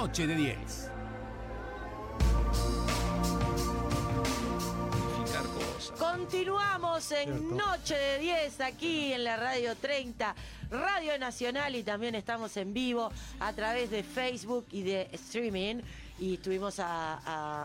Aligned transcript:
Noche 0.00 0.26
de 0.26 0.34
10. 0.34 0.90
Continuamos 5.98 7.12
en 7.12 7.54
Noche 7.54 7.96
de 7.96 8.18
10 8.18 8.60
aquí 8.62 9.12
en 9.12 9.24
la 9.24 9.36
Radio 9.36 9.76
30, 9.76 10.34
Radio 10.70 11.18
Nacional 11.18 11.76
y 11.76 11.82
también 11.82 12.14
estamos 12.14 12.56
en 12.56 12.72
vivo 12.72 13.12
a 13.40 13.52
través 13.52 13.90
de 13.90 14.02
Facebook 14.02 14.64
y 14.70 14.84
de 14.84 15.10
streaming 15.12 15.82
y 16.20 16.34
estuvimos 16.34 16.78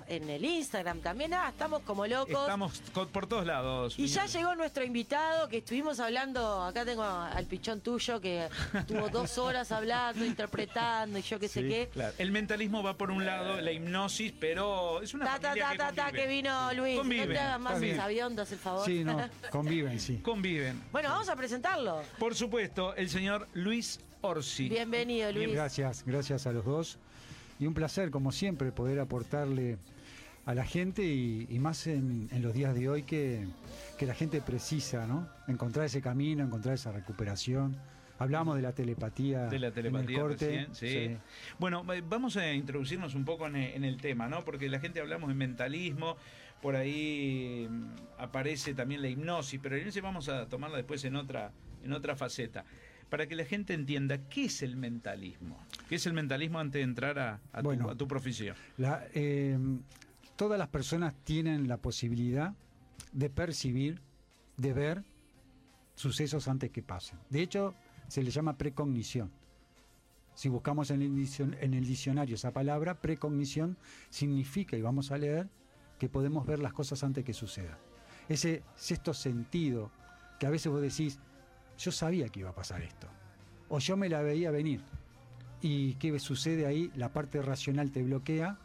en 0.08 0.30
el 0.30 0.44
Instagram 0.44 1.02
también. 1.02 1.34
Ah, 1.34 1.50
estamos 1.50 1.82
como 1.82 2.08
locos. 2.08 2.42
Estamos 2.42 2.82
por 3.12 3.28
todos 3.28 3.46
lados. 3.46 4.00
Y 4.00 4.08
ya 4.08 4.26
llegó 4.26 4.56
nuestro 4.56 4.84
invitado 4.84 5.50
que 5.50 5.58
estuvimos 5.58 6.00
hablando. 6.00 6.64
Acá 6.64 6.86
tengo 6.86 7.04
al 7.04 7.46
pichón 7.46 7.82
tuyo 7.82 8.20
que 8.22 8.48
tuvo 8.88 9.10
dos 9.10 9.38
horas 9.38 9.72
hablando, 9.72 10.26
interpretando 10.26 11.20
y 11.20 11.22
yo 11.22 11.40
qué 11.40 11.48
sé 11.48 11.62
qué. 11.68 11.90
El 12.18 12.32
mentalismo 12.32 12.82
va 12.82 12.98
por 12.98 13.12
un 13.12 13.26
lado, 13.26 13.60
la 13.60 13.72
hipnosis, 13.72 14.34
pero 14.40 15.02
es 15.02 15.14
una. 15.14 15.26
Ta, 15.26 15.54
ta, 15.54 15.76
ta, 15.78 15.92
ta, 15.92 16.12
que 16.12 16.26
vino 16.28 16.74
Luis. 16.74 16.98
Conviven. 16.98 17.28
No 17.28 17.34
te 17.34 17.40
hagas 17.40 17.60
más 17.60 17.96
sabiondos, 17.96 18.52
el 18.52 18.60
favor. 18.60 18.86
Sí, 18.86 19.04
no, 19.04 19.30
conviven, 19.52 20.00
sí. 20.00 20.18
Conviven. 20.18 20.82
Bueno, 20.92 21.10
vamos 21.10 21.28
a 21.28 21.36
presentarlo. 21.36 22.02
Por 22.18 22.36
supuesto, 22.36 22.96
el 22.96 23.10
señor 23.10 23.50
Luis 23.54 24.00
Orsi. 24.22 24.70
Bienvenido, 24.70 25.32
Luis. 25.34 25.52
Gracias, 25.52 26.04
gracias 26.06 26.48
a 26.48 26.54
los 26.54 26.64
dos 26.64 26.98
y 27.60 27.68
un 27.68 27.74
placer, 27.74 28.12
como 28.12 28.32
siempre, 28.32 28.72
poder 28.72 29.00
aportarle 29.00 29.78
a 30.46 30.54
la 30.54 30.64
gente 30.64 31.04
y, 31.04 31.58
más 31.60 31.88
en, 31.88 32.30
los 32.42 32.54
días 32.54 32.76
de 32.76 32.90
hoy 32.90 33.04
que, 33.04 33.48
la 34.02 34.14
gente 34.14 34.42
precisa, 34.42 35.08
¿no? 35.08 35.28
Encontrar 35.48 35.86
ese 35.86 36.02
camino, 36.02 36.44
encontrar 36.44 36.76
esa 36.76 36.92
recuperación. 36.92 37.76
Hablamos 38.20 38.56
de 38.56 38.62
la 38.62 38.72
telepatía. 38.72 39.48
De 39.48 39.60
la 39.60 39.72
telepatía. 39.72 40.20
corte. 40.20 40.68
sí. 40.72 41.18
Bueno, 41.60 41.84
eh, 41.94 42.02
vamos 42.08 42.38
a 42.38 42.54
introducirnos 42.54 43.16
un 43.16 43.26
poco 43.26 43.48
en, 43.48 43.84
el 43.84 43.98
tema, 43.98 44.28
¿no? 44.28 44.46
Porque 44.46 44.70
la 44.70 44.80
gente 44.80 45.02
hablamos 45.02 45.30
de 45.30 45.36
mentalismo, 45.36 46.16
por 46.62 46.76
ahí 46.76 47.68
mm, 47.70 47.86
aparece 48.20 48.74
también 48.74 49.02
la 49.02 49.10
hipnosis, 49.10 49.60
pero 49.62 49.76
en 49.76 49.88
ese 49.88 50.00
vamos 50.02 50.30
a 50.30 50.48
tomarla 50.48 50.78
después 50.78 51.04
en 51.06 51.16
otra, 51.16 51.52
en 51.84 51.92
otra 51.92 52.16
faceta 52.16 52.64
para 53.16 53.30
que 53.30 53.36
la 53.38 53.46
gente 53.46 53.74
entienda 53.74 54.28
qué 54.28 54.44
es 54.44 54.62
el 54.62 54.76
mentalismo. 54.76 55.58
¿Qué 55.88 55.96
es 55.96 56.06
el 56.06 56.12
mentalismo 56.12 56.60
antes 56.60 56.80
de 56.80 56.84
entrar 56.84 57.18
a, 57.18 57.40
tu, 57.96 58.10
profesión? 58.10 58.58
Eh, 59.14 59.58
todas 60.36 60.60
las 60.60 60.68
personas 60.68 61.14
tienen 61.24 61.70
la 61.70 61.78
posibilidad 61.78 62.54
de 63.14 63.30
percibir, 63.30 64.02
de 64.58 64.74
ver 64.74 65.04
sucesos 65.94 66.50
antes 66.50 66.72
que 66.72 66.84
pasen. 66.84 67.18
De 67.30 67.42
hecho, 67.42 67.74
se 68.10 68.22
le 68.22 68.32
llama 68.32 68.58
precognición. 68.58 69.32
Si 70.34 70.50
buscamos 70.50 70.92
en 70.92 71.02
el 71.02 71.86
diccionario 71.86 72.36
esa 72.36 72.52
palabra, 72.52 73.00
precognición 73.00 73.78
significa, 74.10 74.76
y 74.76 74.82
vamos 74.82 75.12
a 75.12 75.18
leer, 75.18 75.48
que 76.00 76.10
podemos 76.10 76.46
ver 76.46 76.60
las 76.60 76.74
cosas 76.74 77.02
antes 77.02 77.24
que 77.24 77.32
sucedan. 77.32 77.78
Ese 78.28 78.62
sexto 78.76 79.14
sentido 79.14 79.90
que 80.38 80.48
a 80.48 80.50
veces 80.50 80.70
vos 80.70 80.82
decís, 80.82 81.18
yo 81.78 81.92
sabía 81.92 82.30
que 82.30 82.42
iba 82.42 82.50
a 82.50 82.56
pasar 82.56 82.82
esto. 82.82 83.08
O 83.70 83.80
yo 83.80 83.98
me 83.98 84.10
la 84.10 84.22
veía 84.22 84.52
venir. 84.52 84.82
¿Y 85.62 85.96
qué 85.96 86.18
sucede 86.20 86.66
ahí? 86.66 86.92
La 86.96 87.12
parte 87.12 87.42
racional 87.42 87.92
te 87.92 88.04
bloquea 88.04 88.58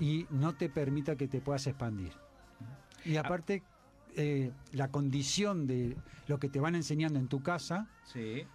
y 0.00 0.26
no 0.30 0.54
te 0.54 0.68
permita 0.68 1.16
que 1.16 1.28
te 1.28 1.40
puedas 1.40 1.66
expandir. 1.66 2.12
Y 3.04 3.16
aparte, 3.16 3.62
eh, 4.16 4.52
la 4.72 4.88
condición 4.88 5.66
de 5.66 5.96
lo 6.28 6.38
que 6.38 6.48
te 6.48 6.60
van 6.60 6.74
enseñando 6.74 7.18
en 7.18 7.28
tu 7.28 7.42
casa, 7.42 7.88
sí. 8.04 8.46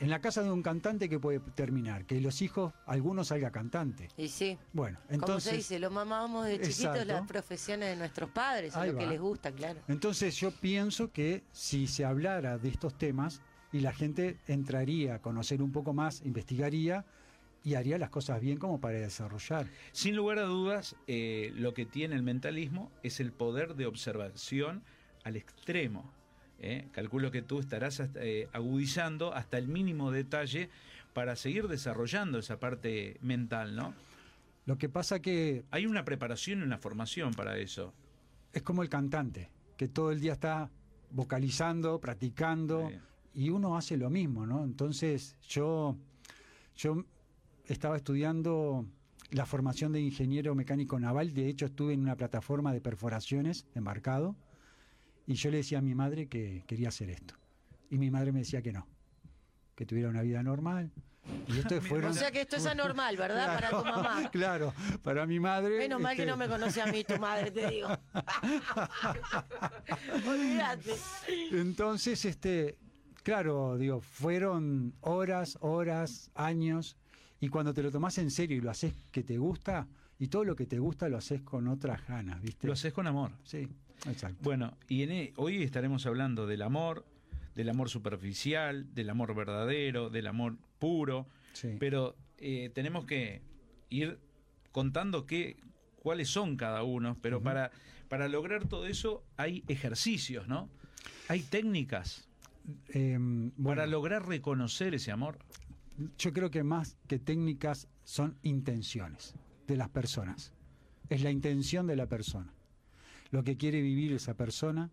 En 0.00 0.10
la 0.10 0.20
casa 0.20 0.42
de 0.42 0.50
un 0.50 0.62
cantante 0.62 1.08
que 1.08 1.18
puede 1.18 1.40
terminar, 1.40 2.04
que 2.04 2.20
los 2.20 2.42
hijos, 2.42 2.72
algunos 2.86 3.28
salga 3.28 3.50
cantante. 3.50 4.08
Y 4.16 4.28
sí. 4.28 4.58
Bueno, 4.72 4.98
entonces. 5.08 5.20
Como 5.20 5.40
se 5.40 5.56
dice, 5.56 5.78
lo 5.78 5.90
mamamos 5.90 6.46
de 6.46 6.60
chiquitos 6.60 7.06
las 7.06 7.26
profesiones 7.26 7.90
de 7.90 7.96
nuestros 7.96 8.30
padres, 8.30 8.74
es 8.76 8.92
lo 8.92 8.98
que 8.98 9.06
les 9.06 9.20
gusta, 9.20 9.52
claro. 9.52 9.80
Entonces 9.88 10.36
yo 10.36 10.50
pienso 10.50 11.10
que 11.12 11.44
si 11.52 11.86
se 11.86 12.04
hablara 12.04 12.58
de 12.58 12.68
estos 12.68 12.96
temas, 12.96 13.40
y 13.72 13.80
la 13.80 13.92
gente 13.92 14.38
entraría 14.46 15.16
a 15.16 15.18
conocer 15.20 15.60
un 15.62 15.72
poco 15.72 15.92
más, 15.92 16.22
investigaría 16.24 17.04
y 17.62 17.74
haría 17.74 17.98
las 17.98 18.10
cosas 18.10 18.40
bien 18.40 18.58
como 18.58 18.80
para 18.80 18.98
desarrollar. 18.98 19.66
Sin 19.92 20.14
lugar 20.16 20.38
a 20.38 20.44
dudas, 20.44 20.96
eh, 21.06 21.52
lo 21.54 21.74
que 21.74 21.84
tiene 21.84 22.14
el 22.14 22.22
mentalismo 22.22 22.90
es 23.02 23.20
el 23.20 23.32
poder 23.32 23.74
de 23.74 23.86
observación 23.86 24.82
al 25.24 25.36
extremo. 25.36 26.10
¿Eh? 26.58 26.88
Calculo 26.92 27.30
que 27.30 27.42
tú 27.42 27.58
estarás 27.60 28.02
eh, 28.16 28.48
agudizando 28.52 29.34
hasta 29.34 29.58
el 29.58 29.68
mínimo 29.68 30.10
detalle 30.10 30.70
para 31.12 31.36
seguir 31.36 31.68
desarrollando 31.68 32.38
esa 32.38 32.58
parte 32.58 33.18
mental, 33.22 33.74
¿no? 33.74 33.94
Lo 34.66 34.76
que 34.78 34.88
pasa 34.88 35.20
que... 35.20 35.64
Hay 35.70 35.86
una 35.86 36.04
preparación 36.04 36.60
y 36.60 36.62
una 36.62 36.78
formación 36.78 37.32
para 37.34 37.56
eso. 37.58 37.94
Es 38.52 38.62
como 38.62 38.82
el 38.82 38.88
cantante, 38.88 39.48
que 39.76 39.88
todo 39.88 40.10
el 40.10 40.20
día 40.20 40.32
está 40.32 40.70
vocalizando, 41.10 42.00
practicando, 42.00 42.90
y 43.32 43.50
uno 43.50 43.76
hace 43.76 43.96
lo 43.96 44.10
mismo, 44.10 44.46
¿no? 44.46 44.64
Entonces 44.64 45.36
yo, 45.48 45.96
yo 46.74 47.04
estaba 47.66 47.96
estudiando 47.96 48.86
la 49.30 49.46
formación 49.46 49.92
de 49.92 50.00
ingeniero 50.00 50.54
mecánico 50.54 50.98
naval, 50.98 51.32
de 51.34 51.48
hecho 51.48 51.66
estuve 51.66 51.94
en 51.94 52.00
una 52.00 52.16
plataforma 52.16 52.72
de 52.72 52.80
perforaciones 52.80 53.66
embarcado 53.74 54.36
y 55.26 55.34
yo 55.34 55.50
le 55.50 55.58
decía 55.58 55.78
a 55.78 55.82
mi 55.82 55.94
madre 55.94 56.28
que 56.28 56.64
quería 56.66 56.88
hacer 56.88 57.10
esto. 57.10 57.34
Y 57.90 57.98
mi 57.98 58.10
madre 58.10 58.32
me 58.32 58.40
decía 58.40 58.62
que 58.62 58.72
no, 58.72 58.86
que 59.74 59.86
tuviera 59.86 60.08
una 60.08 60.22
vida 60.22 60.42
normal. 60.42 60.90
Y 61.48 61.58
esto 61.58 61.80
fueron... 61.82 62.12
O 62.12 62.14
sea 62.14 62.30
que 62.30 62.42
esto 62.42 62.56
es 62.56 62.66
anormal, 62.66 63.16
¿verdad? 63.16 63.54
para 63.54 63.70
tu 63.70 63.84
mamá. 63.84 64.28
Claro, 64.32 64.72
para 65.02 65.26
mi 65.26 65.40
madre. 65.40 65.78
Menos 65.78 66.00
mal 66.00 66.16
que 66.16 66.22
este 66.22 66.30
no 66.30 66.36
me 66.36 66.48
conoce 66.48 66.80
a 66.80 66.86
mí 66.86 67.04
tu 67.04 67.18
madre, 67.18 67.50
te 67.50 67.68
digo. 67.68 67.88
Olvídate. 70.26 70.94
Entonces, 71.52 72.24
este, 72.24 72.78
Claro, 73.26 73.76
digo, 73.76 74.00
fueron 74.00 74.94
horas, 75.00 75.58
horas, 75.60 76.30
años, 76.36 76.96
y 77.40 77.48
cuando 77.48 77.74
te 77.74 77.82
lo 77.82 77.90
tomas 77.90 78.16
en 78.18 78.30
serio 78.30 78.56
y 78.56 78.60
lo 78.60 78.70
haces 78.70 78.94
que 79.10 79.24
te 79.24 79.36
gusta, 79.36 79.88
y 80.16 80.28
todo 80.28 80.44
lo 80.44 80.54
que 80.54 80.66
te 80.66 80.78
gusta 80.78 81.08
lo 81.08 81.16
haces 81.16 81.42
con 81.42 81.66
otras 81.66 82.06
ganas, 82.06 82.40
¿viste? 82.40 82.68
Lo 82.68 82.74
haces 82.74 82.92
con 82.92 83.08
amor. 83.08 83.32
Sí, 83.42 83.68
exacto. 84.08 84.38
Bueno, 84.42 84.76
y 84.88 85.02
en, 85.02 85.10
e, 85.10 85.32
hoy 85.36 85.62
estaremos 85.62 86.06
hablando 86.06 86.46
del 86.46 86.62
amor, 86.62 87.04
del 87.54 87.68
amor 87.68 87.88
superficial, 87.88 88.92
del 88.94 89.10
amor 89.10 89.34
verdadero, 89.34 90.10
del 90.10 90.26
amor 90.26 90.56
puro, 90.78 91.26
sí. 91.52 91.76
pero 91.78 92.16
eh, 92.38 92.70
tenemos 92.74 93.06
que 93.06 93.42
ir 93.88 94.18
contando 94.72 95.26
qué, 95.26 95.56
cuáles 95.96 96.28
son 96.28 96.56
cada 96.56 96.82
uno, 96.82 97.16
pero 97.20 97.42
para, 97.42 97.70
para 98.08 98.28
lograr 98.28 98.68
todo 98.68 98.86
eso 98.86 99.24
hay 99.36 99.64
ejercicios, 99.68 100.46
¿no? 100.48 100.68
Hay 101.28 101.40
técnicas. 101.42 102.28
Em, 102.88 103.50
para 103.52 103.86
lograr 103.86 104.26
reconocer 104.26 104.94
ese 104.94 105.12
amor. 105.12 105.38
Yo 106.18 106.32
creo 106.32 106.50
que 106.50 106.62
más 106.62 106.96
que 107.06 107.18
técnicas 107.18 107.88
son 108.04 108.36
intenciones 108.42 109.34
de 109.66 109.76
las 109.76 109.88
personas. 109.88 110.52
Es 111.08 111.22
la 111.22 111.30
intención 111.30 111.86
de 111.86 111.96
la 111.96 112.06
persona. 112.06 112.52
Lo 113.30 113.44
que 113.44 113.56
quiere 113.56 113.80
vivir 113.80 114.12
esa 114.12 114.34
persona. 114.34 114.90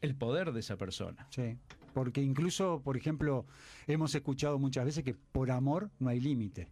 El 0.00 0.14
poder 0.14 0.52
de 0.52 0.60
esa 0.60 0.76
persona. 0.76 1.26
Sí. 1.30 1.56
Porque 1.94 2.22
incluso, 2.22 2.80
por 2.82 2.96
ejemplo, 2.96 3.46
hemos 3.86 4.14
escuchado 4.14 4.58
muchas 4.58 4.84
veces 4.84 5.04
que 5.04 5.14
por 5.14 5.50
amor 5.50 5.90
no 5.98 6.08
hay 6.08 6.20
límite. 6.20 6.68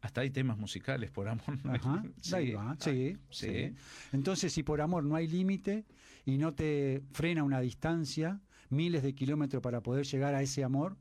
Hasta 0.00 0.20
hay 0.20 0.30
temas 0.30 0.58
musicales 0.58 1.10
por 1.10 1.28
amor. 1.28 1.58
Ajá, 1.64 2.04
sí, 2.20 2.52
va, 2.52 2.76
sí, 2.78 3.16
sí. 3.30 3.74
Entonces, 4.12 4.52
si 4.52 4.62
por 4.62 4.80
amor 4.80 5.04
no 5.04 5.16
hay 5.16 5.26
límite 5.26 5.84
y 6.24 6.38
no 6.38 6.54
te 6.54 7.02
frena 7.12 7.42
una 7.42 7.60
distancia, 7.60 8.40
miles 8.68 9.02
de 9.02 9.14
kilómetros 9.14 9.62
para 9.62 9.80
poder 9.80 10.06
llegar 10.06 10.34
a 10.34 10.42
ese 10.42 10.62
amor, 10.62 10.96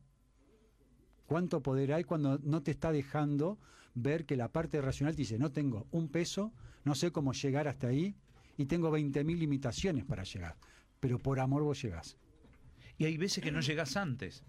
¿cuánto 1.26 1.62
poder 1.62 1.94
hay 1.94 2.04
cuando 2.04 2.40
no 2.40 2.64
te 2.64 2.72
está 2.72 2.92
dejando 2.92 3.60
ver 3.94 4.26
que 4.26 4.38
la 4.38 4.52
parte 4.52 4.82
racional 4.82 5.16
te 5.16 5.22
dice, 5.22 5.38
no 5.38 5.52
tengo 5.52 5.88
un 5.92 6.10
peso, 6.10 6.54
no 6.84 6.96
sé 6.96 7.12
cómo 7.12 7.34
llegar 7.34 7.68
hasta 7.68 7.88
ahí 7.88 8.16
y 8.58 8.66
tengo 8.66 8.96
20.000 8.96 9.38
limitaciones 9.38 10.06
para 10.06 10.24
llegar, 10.24 10.56
pero 11.00 11.20
por 11.20 11.40
amor 11.40 11.64
vos 11.64 11.82
llegás. 11.82 12.18
Y 12.98 13.06
hay 13.06 13.18
veces 13.18 13.44
que 13.44 13.52
no 13.52 13.60
llegás 13.60 13.98
antes. 13.98 14.44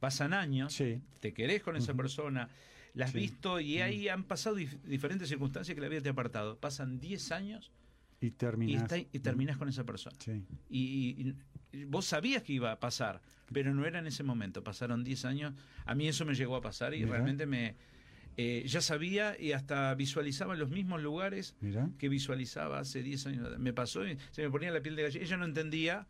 Pasan 0.00 0.32
años, 0.32 0.76
te 1.20 1.32
querés 1.34 1.62
con 1.62 1.76
esa 1.76 1.94
persona, 1.94 2.48
la 2.94 3.06
has 3.06 3.12
visto 3.12 3.58
y 3.58 3.78
ahí 3.78 4.08
han 4.08 4.24
pasado 4.24 4.56
diferentes 4.56 5.28
circunstancias 5.28 5.74
que 5.74 5.80
la 5.80 5.88
vida 5.88 6.02
te 6.02 6.08
ha 6.08 6.12
apartado. 6.12 6.58
Pasan 6.58 7.00
10 7.00 7.32
años 7.32 7.72
y 8.20 9.18
terminas 9.20 9.56
con 9.56 9.68
esa 9.68 9.84
persona. 9.84 10.16
Y, 10.70 11.34
vos 11.86 12.06
sabías 12.06 12.42
que 12.42 12.52
iba 12.52 12.72
a 12.72 12.80
pasar, 12.80 13.20
pero 13.52 13.74
no 13.74 13.84
era 13.84 13.98
en 13.98 14.06
ese 14.06 14.22
momento. 14.22 14.62
Pasaron 14.64 15.04
10 15.04 15.24
años. 15.24 15.54
A 15.84 15.94
mí 15.94 16.08
eso 16.08 16.24
me 16.24 16.34
llegó 16.34 16.56
a 16.56 16.60
pasar 16.60 16.94
y 16.94 17.04
realmente 17.04 17.46
me... 17.46 17.76
Eh, 18.40 18.62
ya 18.66 18.80
sabía 18.80 19.36
y 19.38 19.52
hasta 19.52 19.92
visualizaba 19.94 20.54
los 20.54 20.70
mismos 20.70 21.02
lugares 21.02 21.56
que 21.98 22.08
visualizaba 22.08 22.78
hace 22.78 23.02
10 23.02 23.26
años. 23.26 23.58
Me 23.58 23.72
pasó 23.72 24.06
y 24.06 24.16
se 24.30 24.42
me 24.42 24.50
ponía 24.50 24.70
la 24.70 24.80
piel 24.80 24.96
de 24.96 25.02
gallina. 25.02 25.24
Ella 25.24 25.36
no 25.36 25.44
entendía 25.44 26.06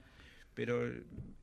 pero 0.58 0.90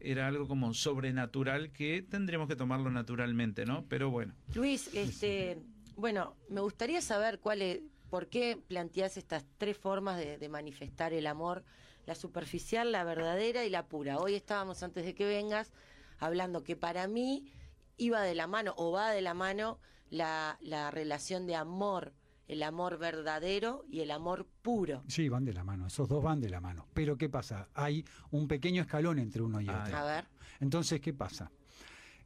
era 0.02 0.28
algo 0.28 0.46
como 0.46 0.74
sobrenatural 0.74 1.72
que 1.72 2.02
tendremos 2.02 2.50
que 2.50 2.58
tomarlo 2.58 2.92
naturalmente, 2.92 3.66
¿no? 3.66 3.86
Pero 3.88 4.12
bueno. 4.12 4.34
Luis, 4.54 4.94
este, 4.94 5.58
Bueno, 5.96 6.36
me 6.50 6.60
gustaría 6.60 7.00
saber 7.00 7.40
cuál 7.40 7.62
es, 7.62 7.80
por 8.10 8.28
qué 8.28 8.62
planteás 8.68 9.16
estas 9.16 9.46
tres 9.58 9.78
formas 9.78 10.18
de, 10.18 10.50
manifestar 10.50 11.14
el 11.14 11.28
amor, 11.28 11.64
la 12.06 12.14
superficial, 12.14 12.92
la 12.92 13.06
verdadera 13.06 13.64
y 13.64 13.70
la 13.70 13.86
pura. 13.86 14.18
Hoy 14.18 14.36
estábamos, 14.36 14.84
antes 14.84 15.06
de 15.06 15.16
que 15.16 15.26
vengas, 15.26 15.72
hablando 16.20 16.66
que 16.66 16.76
para 16.76 17.08
mí 17.08 17.50
iba 17.96 18.22
de 18.22 18.36
la 18.36 18.48
mano 18.48 18.74
o 18.76 18.92
va 18.92 19.12
de 19.12 19.22
la 19.22 19.34
mano 19.34 19.80
la, 20.10 20.58
la 20.62 20.92
relación 20.92 21.46
de 21.48 21.56
amor 21.56 22.14
el 22.48 22.64
amor 22.64 22.98
verdadero 22.98 23.86
y 23.90 24.02
el 24.02 24.12
amor 24.12 24.46
puro. 24.62 25.04
Sí, 25.08 25.30
van 25.30 25.46
de 25.46 25.54
la 25.54 25.64
mano, 25.64 25.88
esos 25.88 26.08
dos 26.08 26.24
van 26.24 26.40
de 26.40 26.50
la 26.50 26.62
mano. 26.62 26.88
Pero 26.94 27.18
¿qué 27.18 27.30
pasa? 27.30 27.70
Hay 27.74 28.06
un 28.32 28.48
pequeño 28.48 28.82
escalón 28.84 29.20
entre 29.20 29.42
uno 29.42 29.62
y 29.62 29.70
otro. 29.70 29.98
A 29.98 30.04
ver. 30.04 30.26
Entonces, 30.60 31.02
¿qué 31.02 31.14
pasa? 31.14 31.52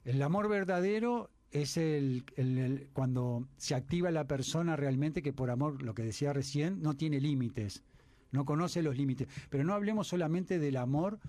El 0.03 0.21
amor 0.21 0.49
verdadero 0.49 1.29
es 1.51 1.77
el, 1.77 2.89
cuando 2.93 3.47
se 3.57 3.75
activa 3.75 4.11
la 4.11 4.27
persona 4.27 4.75
realmente 4.75 5.21
que 5.21 5.33
por 5.33 5.49
amor, 5.49 5.81
lo 5.81 5.93
que 5.93 6.03
decía 6.03 6.33
recién, 6.33 6.81
no 6.81 6.95
tiene 6.95 7.19
límites, 7.19 7.83
no 8.31 8.45
conoce 8.45 8.81
los 8.81 8.97
límites. 8.97 9.27
Pero 9.49 9.63
no 9.63 9.73
hablemos 9.73 10.07
solamente 10.07 10.59
del 10.59 10.77
amor 10.77 11.19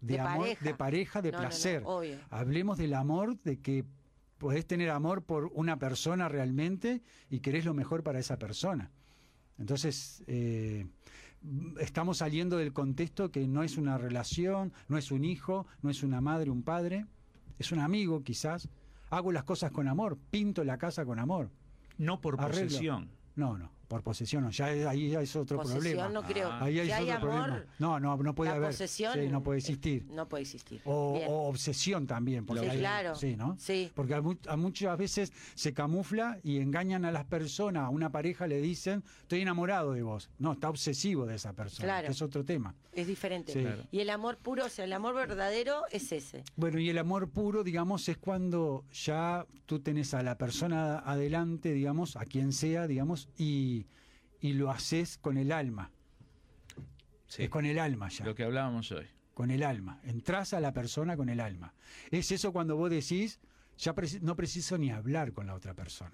de, 0.00 0.20
amor, 0.20 0.40
pareja. 0.40 0.64
de 0.64 0.74
pareja, 0.74 1.22
de 1.22 1.32
placer. 1.32 1.84
Hablemos 2.30 2.78
del 2.78 2.94
amor 2.94 3.40
de 3.42 3.60
que 3.60 3.84
podés 4.38 4.66
tener 4.66 4.90
amor 4.90 5.24
por 5.24 5.50
una 5.54 5.78
persona 5.78 6.28
realmente 6.28 7.02
y 7.28 7.40
querés 7.40 7.64
lo 7.64 7.74
mejor 7.74 8.02
para 8.02 8.18
esa 8.18 8.38
persona. 8.38 8.90
Entonces, 9.58 10.22
eh, 10.26 10.86
estamos 11.80 12.18
saliendo 12.18 12.56
del 12.56 12.72
contexto 12.72 13.30
que 13.30 13.46
no 13.46 13.62
es 13.62 13.76
una 13.76 13.98
relación, 13.98 14.72
no 14.88 14.96
es 14.96 15.10
un 15.10 15.24
hijo, 15.24 15.66
no 15.82 15.90
es 15.90 16.02
una 16.02 16.20
madre, 16.20 16.50
un 16.50 16.62
padre, 16.62 17.06
es 17.58 17.72
un 17.72 17.80
amigo 17.80 18.22
quizás. 18.22 18.68
Hago 19.10 19.32
las 19.32 19.44
cosas 19.44 19.72
con 19.72 19.88
amor, 19.88 20.18
pinto 20.30 20.64
la 20.64 20.78
casa 20.78 21.04
con 21.04 21.18
amor. 21.18 21.50
No 21.96 22.20
por 22.20 22.36
posesión. 22.36 23.10
No, 23.34 23.58
no 23.58 23.77
por 23.88 24.02
posesión, 24.02 24.48
ya 24.50 24.66
ahí 24.66 25.08
ya 25.08 25.22
es 25.22 25.34
otro 25.34 25.56
posesión 25.56 25.80
problema. 25.80 26.08
no 26.10 26.22
creo. 26.22 26.48
Ah. 26.52 26.64
Ahí 26.64 26.78
hay, 26.78 27.10
otro 27.10 27.20
problema. 27.20 27.64
No, 27.78 27.98
no, 27.98 28.16
no 28.18 28.34
puede 28.34 28.50
haber. 28.50 28.68
Posesión 28.68 29.32
no 29.32 29.42
puede 29.42 29.58
existir. 29.58 30.06
No 30.10 30.28
puede 30.28 30.42
existir. 30.42 30.82
O, 30.84 31.48
obsesión 31.48 32.06
también, 32.06 32.44
porque 32.44 32.70
sí, 32.70 32.76
claro. 32.76 33.14
Sí, 33.14 33.34
¿no? 33.36 33.56
Sí. 33.58 33.90
Porque 33.94 34.14
a, 34.14 34.56
muchas 34.56 34.98
veces 34.98 35.32
se 35.54 35.72
camufla 35.72 36.38
y 36.42 36.58
engañan 36.58 37.06
a 37.06 37.12
las 37.12 37.24
personas, 37.24 37.84
a 37.84 37.88
una 37.88 38.10
pareja 38.10 38.46
le 38.46 38.60
dicen, 38.60 39.02
"Estoy 39.22 39.40
enamorado 39.40 39.92
de 39.92 40.02
vos." 40.02 40.30
No, 40.38 40.52
está 40.52 40.68
obsesivo 40.68 41.24
de 41.24 41.36
esa 41.36 41.54
persona, 41.54 41.86
claro. 41.86 42.08
es 42.08 42.20
otro 42.20 42.44
tema. 42.44 42.74
Es 42.92 43.06
diferente. 43.06 43.86
Y 43.90 44.00
el 44.00 44.10
amor 44.10 44.36
puro, 44.36 44.66
o 44.66 44.68
sea, 44.68 44.84
el 44.84 44.92
amor 44.92 45.14
verdadero 45.14 45.84
es 45.90 46.12
ese. 46.12 46.44
Bueno, 46.56 46.78
y 46.78 46.90
el 46.90 46.98
amor 46.98 47.30
puro, 47.30 47.64
digamos, 47.64 48.08
es 48.08 48.18
cuando 48.18 48.84
ya 48.92 49.46
tú 49.66 49.80
tenés 49.80 50.14
a 50.14 50.22
la 50.22 50.36
persona 50.36 50.98
adelante, 50.98 51.72
digamos, 51.72 52.16
a 52.16 52.24
quien 52.24 52.52
sea, 52.52 52.86
digamos, 52.86 53.28
y 53.38 53.77
y 54.40 54.52
lo 54.52 54.70
haces 54.70 55.18
con 55.18 55.36
el 55.36 55.52
alma. 55.52 55.90
Es 57.36 57.50
con 57.50 57.66
el 57.66 57.78
alma 57.78 58.08
ya. 58.08 58.24
Lo 58.24 58.34
que 58.34 58.44
hablábamos 58.44 58.90
hoy. 58.92 59.06
Con 59.34 59.50
el 59.50 59.62
alma. 59.62 60.00
Entrás 60.04 60.54
a 60.54 60.60
la 60.60 60.72
persona 60.72 61.16
con 61.16 61.28
el 61.28 61.40
alma. 61.40 61.74
Es 62.10 62.32
eso 62.32 62.52
cuando 62.52 62.76
vos 62.76 62.90
decís, 62.90 63.38
ya 63.76 63.94
no 64.22 64.34
preciso 64.34 64.76
ni 64.78 64.90
hablar 64.90 65.32
con 65.32 65.46
la 65.46 65.54
otra 65.54 65.74
persona. 65.74 66.12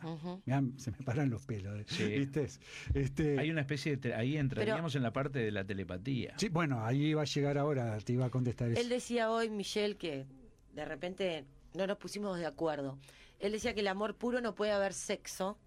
se 0.76 0.90
me 0.90 0.98
paran 0.98 1.30
los 1.30 1.46
pelos. 1.46 1.78
¿viste? 1.98 2.48
Este, 2.92 3.38
Hay 3.38 3.50
una 3.50 3.62
especie 3.62 3.96
de... 3.96 4.14
Ahí 4.14 4.36
entraríamos 4.36 4.94
en 4.94 5.02
la 5.02 5.12
parte 5.12 5.38
de 5.38 5.50
la 5.50 5.64
telepatía. 5.64 6.34
Sí, 6.36 6.48
bueno, 6.48 6.84
ahí 6.84 7.06
iba 7.06 7.22
a 7.22 7.26
llegar 7.26 7.56
ahora, 7.56 7.98
te 8.00 8.12
iba 8.12 8.26
a 8.26 8.30
contestar 8.30 8.70
eso. 8.70 8.80
Él 8.80 8.88
decía 8.88 9.30
hoy, 9.30 9.48
Michelle, 9.48 9.96
que 9.96 10.26
de 10.74 10.84
repente 10.84 11.44
no 11.72 11.86
nos 11.86 11.96
pusimos 11.96 12.38
de 12.38 12.46
acuerdo. 12.46 12.98
Él 13.38 13.52
decía 13.52 13.74
que 13.74 13.80
el 13.80 13.88
amor 13.88 14.16
puro 14.16 14.40
no 14.40 14.54
puede 14.54 14.72
haber 14.72 14.92
sexo 14.92 15.58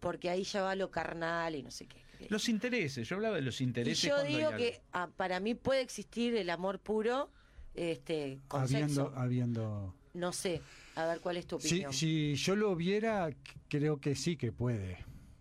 porque 0.00 0.30
ahí 0.30 0.42
ya 0.42 0.62
va 0.62 0.74
lo 0.74 0.90
carnal 0.90 1.54
y 1.54 1.62
no 1.62 1.70
sé 1.70 1.86
qué. 1.86 2.00
Los 2.28 2.48
intereses, 2.48 3.08
yo 3.08 3.16
hablaba 3.16 3.36
de 3.36 3.42
los 3.42 3.60
intereses. 3.60 4.04
Y 4.04 4.08
yo 4.08 4.22
digo 4.22 4.50
que 4.56 4.80
ah, 4.92 5.08
para 5.16 5.40
mí 5.40 5.54
puede 5.54 5.80
existir 5.80 6.34
el 6.36 6.50
amor 6.50 6.78
puro 6.78 7.30
este, 7.74 8.40
con 8.48 8.62
habiendo, 8.62 9.12
Habiendo... 9.16 9.94
No 10.12 10.32
sé, 10.32 10.60
a 10.96 11.06
ver 11.06 11.20
cuál 11.20 11.36
es 11.36 11.46
tu 11.46 11.56
opinión. 11.56 11.92
Si, 11.92 12.34
yo 12.34 12.56
lo 12.56 12.74
viera, 12.74 13.30
creo 13.68 14.00
que 14.00 14.16
sí 14.16 14.36
que 14.36 14.50
puede. 14.50 14.98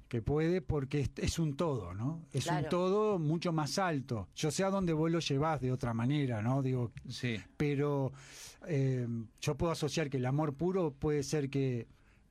Que 0.08 0.22
puede 0.22 0.62
porque 0.62 1.08
es, 1.18 1.40
un 1.40 1.56
todo, 1.56 1.94
¿no? 1.94 2.26
Es 2.34 2.48
un 2.48 2.66
todo 2.70 3.20
mucho 3.20 3.52
más 3.52 3.78
alto. 3.78 4.28
Yo 4.36 4.52
sé 4.52 4.64
a 4.64 4.70
dónde 4.70 4.94
vos 4.94 5.12
lo 5.12 5.20
llevás 5.20 5.62
de 5.62 5.72
otra 5.72 5.94
manera, 5.94 6.42
¿no? 6.42 6.62
Digo, 6.64 6.92
sí. 7.08 7.40
Pero 7.58 8.12
eh, 8.68 9.08
yo 9.42 9.56
puedo 9.56 9.72
asociar 9.72 10.10
que 10.10 10.18
el 10.18 10.26
amor 10.26 10.56
puro 10.56 10.92
puede 10.92 11.24
ser 11.24 11.50
que 11.50 11.88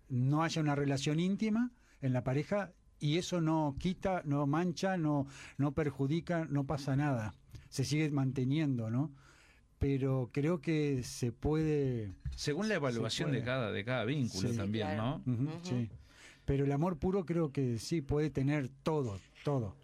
no 0.09 0.43
haya 0.43 0.61
una 0.61 0.75
relación 0.75 1.21
íntima, 1.21 1.71
en 2.01 2.13
la 2.13 2.25
pareja 2.25 2.73
y 3.01 3.19
eso 3.19 3.41
no 3.41 3.77
quita, 3.79 4.23
no 4.25 4.47
mancha, 4.47 4.97
no, 4.97 5.27
no 5.57 5.73
perjudica, 5.73 6.47
no 6.47 6.65
pasa 6.65 6.97
nada. 6.97 7.35
Se 7.69 7.85
sigue 7.85 8.11
manteniendo, 8.11 8.91
¿no? 8.91 9.13
Pero 9.79 10.31
creo 10.33 10.61
que 10.61 11.03
se 11.05 11.31
puede. 11.31 12.13
Según 12.35 12.69
la 12.69 12.75
evaluación 12.75 13.31
de 13.31 13.45
cada, 13.45 13.71
de 13.71 13.85
cada 13.85 14.05
vínculo 14.05 14.53
también, 14.55 14.97
¿no? 14.97 15.23
Sí. 15.63 15.89
Pero 16.45 16.65
el 16.65 16.73
amor 16.73 16.99
puro 16.99 17.27
creo 17.27 17.53
que 17.53 17.79
sí 17.79 18.01
puede 18.01 18.31
tener 18.31 18.69
todo, 18.83 19.21
todo. 19.45 19.77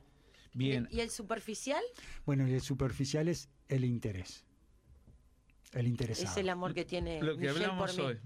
Bien. 0.55 0.89
¿Y 0.91 1.01
el 1.01 1.11
superficial? 1.11 1.83
Bueno, 2.25 2.47
el 2.47 2.61
superficial 2.61 3.29
es 3.29 3.49
el 3.69 3.85
interés. 3.85 4.45
El 5.73 5.87
interesado. 5.87 6.31
Es 6.31 6.37
el 6.37 6.49
amor 6.49 6.73
que 6.73 6.85
tiene 6.85 7.21
Lo 7.23 7.37
que 7.37 7.49
hablamos 7.49 7.99
hoy. 7.99 8.19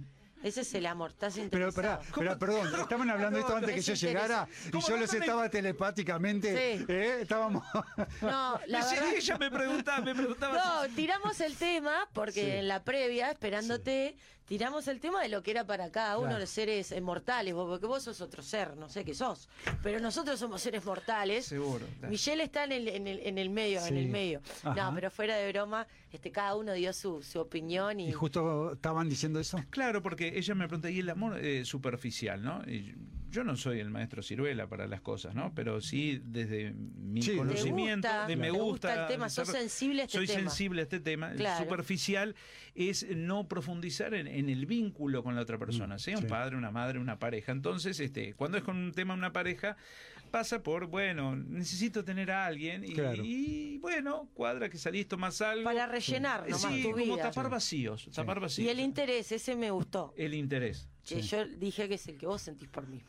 Ese 0.43 0.61
es 0.61 0.75
el 0.75 0.87
amor, 0.87 1.11
estás 1.11 1.39
Pero, 1.51 1.73
pero, 2.15 2.39
perdón, 2.39 2.69
estaban 2.81 3.11
hablando 3.11 3.39
esto 3.39 3.57
antes 3.57 3.75
que 3.75 3.81
yo 3.81 3.95
llegara 3.95 4.49
y 4.73 4.81
yo 4.81 4.97
los 4.97 5.13
estaba 5.13 5.49
telepáticamente. 5.49 6.75
¿eh? 6.89 7.21
Estábamos. 7.23 7.65
No, 8.23 8.61
la 8.67 8.85
verdad... 8.91 9.15
ella 9.15 9.39
me 9.39 9.51
preguntaba, 9.51 10.01
me 10.05 10.15
preguntaba. 10.15 10.55
No, 10.87 10.95
tiramos 10.95 11.41
el 11.41 11.57
tema 11.57 12.09
porque 12.13 12.59
en 12.59 12.69
la 12.69 12.83
previa, 12.83 13.31
esperándote, 13.31 14.17
tiramos 14.49 14.89
el 14.89 14.99
tema 15.01 15.23
de 15.23 15.29
lo 15.29 15.43
que 15.43 15.51
era 15.51 15.67
para 15.67 15.91
cada 15.91 16.19
uno 16.19 16.35
de 16.35 16.41
los 16.41 16.51
seres 16.51 16.95
mortales, 17.03 17.55
porque 17.55 17.87
vos 17.87 18.03
sos 18.03 18.21
otro 18.21 18.43
ser, 18.43 18.77
no 18.77 18.89
sé 18.89 19.05
qué 19.05 19.15
sos, 19.15 19.49
pero 19.83 20.01
nosotros 20.01 20.39
somos 20.39 20.61
seres 20.63 20.85
mortales. 20.85 21.47
Seguro. 21.47 21.87
Michelle 22.09 22.43
está 22.43 22.65
en 22.65 22.73
el, 22.73 22.89
en 22.89 23.07
el, 23.07 23.21
en 23.21 23.39
el 23.39 23.51
medio, 23.51 23.85
en 23.85 23.97
el 23.97 24.09
medio. 24.09 24.41
No, 24.65 24.93
pero 24.95 25.11
fuera 25.11 25.37
de 25.37 25.53
broma, 25.53 25.87
este, 26.11 26.33
cada 26.33 26.57
uno 26.57 26.73
dio 26.73 26.93
su, 26.93 27.23
su 27.23 27.39
opinión 27.39 28.01
y... 28.01 28.09
y... 28.09 28.13
justo 28.13 28.73
estaban 28.73 29.09
diciendo 29.09 29.39
eso. 29.39 29.63
Claro, 29.71 30.03
porque 30.03 30.39
ella 30.39 30.55
me 30.55 30.67
pregunta, 30.67 30.91
¿y 30.91 31.01
el 31.01 31.11
amor 31.11 31.39
eh, 31.39 31.65
superficial, 31.65 32.43
no? 32.43 32.63
Y 32.67 32.95
yo 33.31 33.45
no 33.45 33.57
soy 33.57 33.81
el 33.81 33.91
maestro 33.91 34.23
ciruela 34.23 34.69
para 34.69 34.87
las 34.87 35.01
cosas, 35.01 35.35
¿no? 35.35 35.53
Pero 35.55 35.81
sí 35.81 36.21
desde 36.25 36.73
mi 36.73 37.21
conocimiento, 37.37 38.09
de 38.27 38.37
me 38.37 38.51
gusta, 38.51 39.03
el 39.03 39.09
tema, 39.09 39.29
sensible 39.29 40.03
a 40.03 40.05
este 40.07 40.19
soy 40.19 40.27
sensible 40.27 40.81
a 40.81 40.85
este 40.85 41.01
tema. 41.01 41.33
Superficial 41.59 42.35
es 42.75 43.07
no 43.11 43.49
profundizar 43.49 44.15
en, 44.15 44.29
el 44.49 44.67
vínculo 44.67 45.23
con 45.23 45.35
la 45.35 45.43
otra 45.43 45.59
persona, 45.59 45.97
mm, 45.97 45.99
sea 45.99 46.19
un 46.19 46.27
padre, 46.27 46.57
una 46.57 46.71
madre, 46.71 46.99
una 46.99 47.19
pareja. 47.19 47.53
Entonces, 47.53 48.01
este, 48.01 48.35
cuando 48.35 48.59
es 48.59 48.65
con 48.65 48.77
un 48.77 48.93
tema 48.93 49.15
una 49.15 49.33
pareja, 49.33 49.77
pasa 50.31 50.63
por, 50.63 50.87
bueno, 50.87 51.37
necesito 51.37 52.05
tener 52.05 52.31
a 52.31 52.47
alguien 52.47 52.85
y, 52.85 53.79
bueno, 53.79 54.29
cuadra 54.35 54.69
que 54.69 54.79
salís, 54.79 55.09
tomás 55.09 55.41
algo. 55.41 55.65
Para 55.65 55.87
rellenar 55.87 56.49
nomás 56.49 56.73
sí, 56.73 56.83
tu 56.83 56.93
como 56.93 57.17
tapar 57.17 57.51
vacíos, 57.51 58.09
tapar 58.15 58.41
vacíos. 58.41 58.67
Y 58.67 58.71
el 58.71 58.81
interés, 58.81 59.33
ese 59.33 59.57
me 59.57 59.71
gustó. 59.71 60.15
El 60.17 60.35
interés. 60.35 60.89
Que 61.09 61.23
yo 61.23 61.45
dije 61.47 61.89
que 61.89 61.95
es 61.95 62.07
el 62.09 62.19
que 62.19 62.27
vos 62.27 62.43
sentís 62.43 62.69
por 62.69 62.87
mí. 62.87 63.01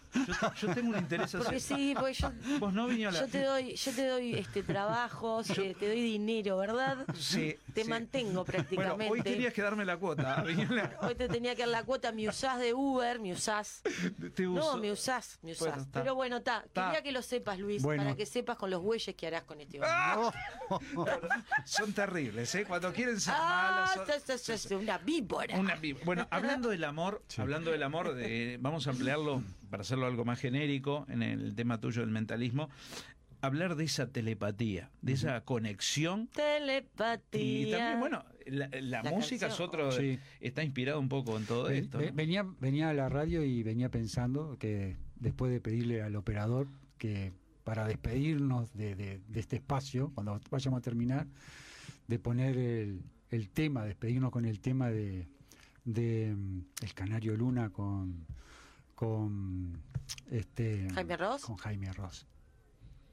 Yo, 0.61 0.73
tengo 0.73 0.89
un 0.89 0.97
interés 0.97 1.35
así. 1.35 1.37
Porque 1.37 1.59
sí, 1.59 1.93
porque 1.95 2.13
yo, 2.13 2.31
vos 2.59 2.73
no 2.73 2.85
a 2.85 3.11
yo 3.11 3.27
te 3.27 3.43
doy, 3.43 3.75
yo 3.75 3.91
te 3.91 4.07
doy 4.07 4.33
este 4.35 4.63
trabajos, 4.63 5.47
te 5.47 5.73
doy 5.87 6.01
dinero, 6.01 6.57
¿verdad? 6.57 7.05
Sí. 7.17 7.55
Te 7.83 7.89
mantengo 7.89 8.45
prácticamente. 8.45 8.79
Bueno, 9.00 9.13
hoy 9.13 9.21
tenías 9.21 9.53
que 9.53 9.62
darme 9.62 9.86
la 9.86 9.98
cuota. 9.98 10.43
hoy 11.01 11.15
te 11.15 11.27
tenía 11.27 11.55
que 11.55 11.62
dar 11.62 11.69
la 11.69 11.83
cuota, 11.83 12.12
me 12.12 12.27
usás 12.27 12.59
de 12.59 12.74
Uber, 12.74 13.19
me 13.19 13.33
usás. 13.33 13.81
¿Te 14.36 14.43
no, 14.43 14.77
me 14.77 14.91
usás, 14.91 15.39
me 15.41 15.51
usás. 15.51 15.88
Pero 15.91 16.15
bueno, 16.15 16.38
está. 16.38 16.65
Quería 16.74 17.01
que 17.01 17.12
lo 17.12 17.21
sepas, 17.21 17.59
Luis, 17.59 17.83
para 17.83 18.15
que 18.15 18.25
sepas 18.25 18.57
con 18.57 18.69
los 18.69 18.81
bueyes 18.81 19.15
que 19.15 19.27
harás 19.27 19.43
con 19.43 19.62
este 19.62 19.79
¡Ah! 19.83 20.31
Son 21.65 21.93
terribles, 21.93 22.53
¿eh? 22.55 22.65
Cuando 22.65 22.91
quieren 22.91 23.19
ser 23.19 23.33
ah, 23.38 23.93
malos. 23.95 24.62
Son... 24.62 24.79
una 24.79 24.98
víbora. 24.98 25.57
Una 25.57 25.75
víbora. 25.75 26.05
Bueno, 26.05 26.27
hablando 26.31 26.69
del 26.69 26.83
amor, 26.83 27.24
hablando 27.38 27.71
del 27.71 27.83
amor, 27.83 28.13
de, 28.15 28.57
vamos 28.59 28.88
a 28.88 28.91
ampliarlo 28.91 29.43
para 29.69 29.81
hacerlo 29.81 30.07
algo 30.07 30.25
más 30.25 30.39
genérico 30.39 31.05
en 31.09 31.21
el 31.21 31.55
tema 31.55 31.79
tuyo 31.79 32.01
del 32.01 32.12
mentalismo, 32.12 32.69
hablar 33.41 33.75
de 33.75 33.86
esa 33.86 34.08
telepatía, 34.08 34.91
de 35.01 35.13
esa 35.13 35.41
conexión. 35.41 36.27
Telepatía. 36.27 37.67
Y 37.67 37.72
también, 37.72 38.00
bueno, 38.00 38.25
la, 38.46 39.03
música 39.03 39.48
es 39.48 39.60
otro, 39.60 39.89
está 40.39 40.63
inspirado 40.63 41.00
un 41.00 41.10
poco 41.10 41.38
en 41.38 41.46
todo 41.46 41.69
esto. 41.69 42.00
Venía, 42.13 42.46
venía 42.60 42.89
a 42.89 42.93
la 42.93 43.10
radio 43.10 43.43
y 43.43 43.63
venía 43.63 43.89
pensando 43.89 44.58
que 44.58 44.98
después 45.15 45.51
de 45.51 45.62
pedirle 45.62 46.01
al 46.01 46.15
operador 46.15 46.67
que 46.98 47.34
para 47.63 47.86
despedirnos 47.86 48.74
de, 48.74 49.22
este 49.34 49.58
espacio, 49.58 50.12
cuando 50.13 50.39
vayamos 50.50 50.79
a 50.79 50.81
terminar, 50.81 51.27
de 52.08 52.19
poner 52.19 52.58
el, 52.58 53.03
el 53.29 53.50
tema, 53.50 53.86
despedirnos 53.86 54.31
con 54.31 54.46
el 54.46 54.60
tema 54.60 54.89
de, 54.89 55.27
de 55.86 56.34
mm, 56.36 56.62
El 56.81 56.93
Canario 56.93 57.36
Luna 57.36 57.69
con 57.69 58.25
con 59.00 59.81
este, 60.29 60.89
Jaime 60.93 61.15
Ross. 61.15 61.43
Con 61.43 61.55
Jaime 61.55 61.93
Ross. 61.93 62.27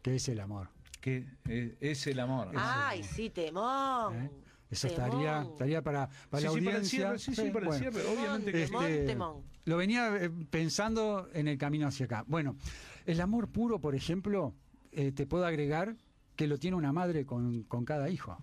¿Qué 0.06 0.14
es 0.14 0.28
el 0.28 0.38
amor? 0.38 0.68
¿Qué 1.00 1.26
es 1.80 2.06
el 2.06 2.20
amor? 2.20 2.52
Ay, 2.54 3.02
sí, 3.02 3.28
temón. 3.28 4.14
¿Eh? 4.14 4.30
Eso 4.70 4.86
estaría, 4.86 5.42
estaría 5.42 5.82
para, 5.82 6.08
para 6.30 6.44
la 6.44 6.48
audiencia. 6.50 7.18
sí, 7.18 7.34
sí, 7.34 7.50
para 7.50 7.66
obviamente 7.66 8.52
que 8.52 8.62
este, 8.62 9.16
Lo 9.64 9.76
venía 9.76 10.16
eh, 10.16 10.30
pensando 10.48 11.28
en 11.32 11.48
el 11.48 11.58
camino 11.58 11.88
hacia 11.88 12.06
acá. 12.06 12.24
Bueno, 12.28 12.56
el 13.04 13.20
amor 13.20 13.48
puro, 13.48 13.80
por 13.80 13.96
ejemplo, 13.96 14.54
eh, 14.92 15.10
te 15.10 15.26
puedo 15.26 15.44
agregar 15.44 15.96
que 16.36 16.46
lo 16.46 16.56
tiene 16.56 16.76
una 16.76 16.92
madre 16.92 17.26
con, 17.26 17.64
con 17.64 17.84
cada 17.84 18.08
hijo. 18.08 18.38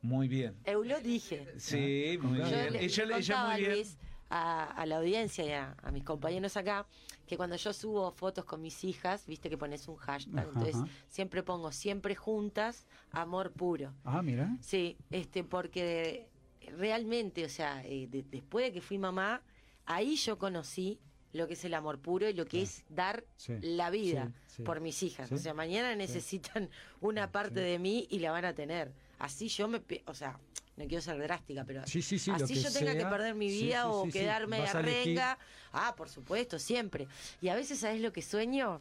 Muy 0.00 0.28
bien. 0.28 0.54
Eu 0.64 0.84
lo 0.84 1.00
dije. 1.00 1.44
Sí, 1.58 2.20
muy 2.22 2.38
bien. 2.38 2.76
ella, 2.76 3.04
le, 3.04 3.18
ella 3.18 3.46
muy 3.48 3.60
bien 3.60 3.86
a, 4.30 4.84
la 4.86 4.96
audiencia 4.96 5.44
y 5.44 5.52
a, 5.52 5.76
mis 5.92 6.04
compañeros 6.04 6.56
acá 6.56 6.86
que 7.26 7.36
cuando 7.36 7.56
yo 7.56 7.72
subo 7.72 8.10
fotos 8.12 8.44
con 8.44 8.60
mis 8.60 8.84
hijas, 8.84 9.26
viste 9.26 9.48
que 9.48 9.56
pones 9.56 9.88
un 9.88 9.96
hashtag, 9.96 10.46
entonces 10.48 10.76
siempre 11.08 11.42
pongo 11.42 11.72
siempre 11.72 12.14
juntas, 12.14 12.86
amor 13.12 13.52
puro. 13.52 13.92
Ah, 14.04 14.22
mira. 14.22 14.56
Sí, 14.60 14.98
este, 15.10 15.42
porque 15.42 16.28
realmente, 16.76 17.44
o 17.44 17.48
sea, 17.48 17.82
eh, 17.84 18.08
después 18.10 18.66
de 18.66 18.72
que 18.72 18.80
fui 18.80 18.98
mamá, 18.98 19.42
ahí 19.86 20.16
yo 20.16 20.38
conocí 20.38 21.00
lo 21.32 21.48
que 21.48 21.54
es 21.54 21.64
el 21.64 21.74
amor 21.74 21.98
puro 21.98 22.28
y 22.28 22.32
lo 22.32 22.46
que 22.46 22.62
es 22.62 22.84
dar 22.88 23.24
la 23.60 23.90
vida 23.90 24.32
por 24.64 24.80
mis 24.80 25.02
hijas. 25.02 25.32
O 25.32 25.38
sea, 25.38 25.52
mañana 25.52 25.94
necesitan 25.96 26.70
una 27.00 27.32
parte 27.32 27.60
de 27.60 27.78
mí 27.78 28.06
y 28.08 28.20
la 28.20 28.30
van 28.30 28.44
a 28.44 28.54
tener. 28.54 28.92
Así 29.18 29.48
yo 29.48 29.66
me, 29.66 29.82
o 30.06 30.14
sea, 30.14 30.38
no 30.76 30.86
quiero 30.88 31.02
ser 31.02 31.18
drástica, 31.18 31.64
pero 31.64 31.82
así 31.82 32.00
yo 32.00 32.72
tenga 32.72 32.94
que 32.94 33.06
perder 33.06 33.34
mi 33.34 33.48
vida 33.48 33.88
o 33.88 34.08
quedarme 34.08 34.58
a 34.58 34.72
renga. 34.72 35.38
Ah, 35.72 35.94
por 35.96 36.08
supuesto, 36.08 36.58
siempre. 36.58 37.06
Y 37.40 37.48
a 37.48 37.54
veces, 37.54 37.78
¿sabes 37.78 38.00
lo 38.00 38.12
que 38.12 38.22
sueño? 38.22 38.80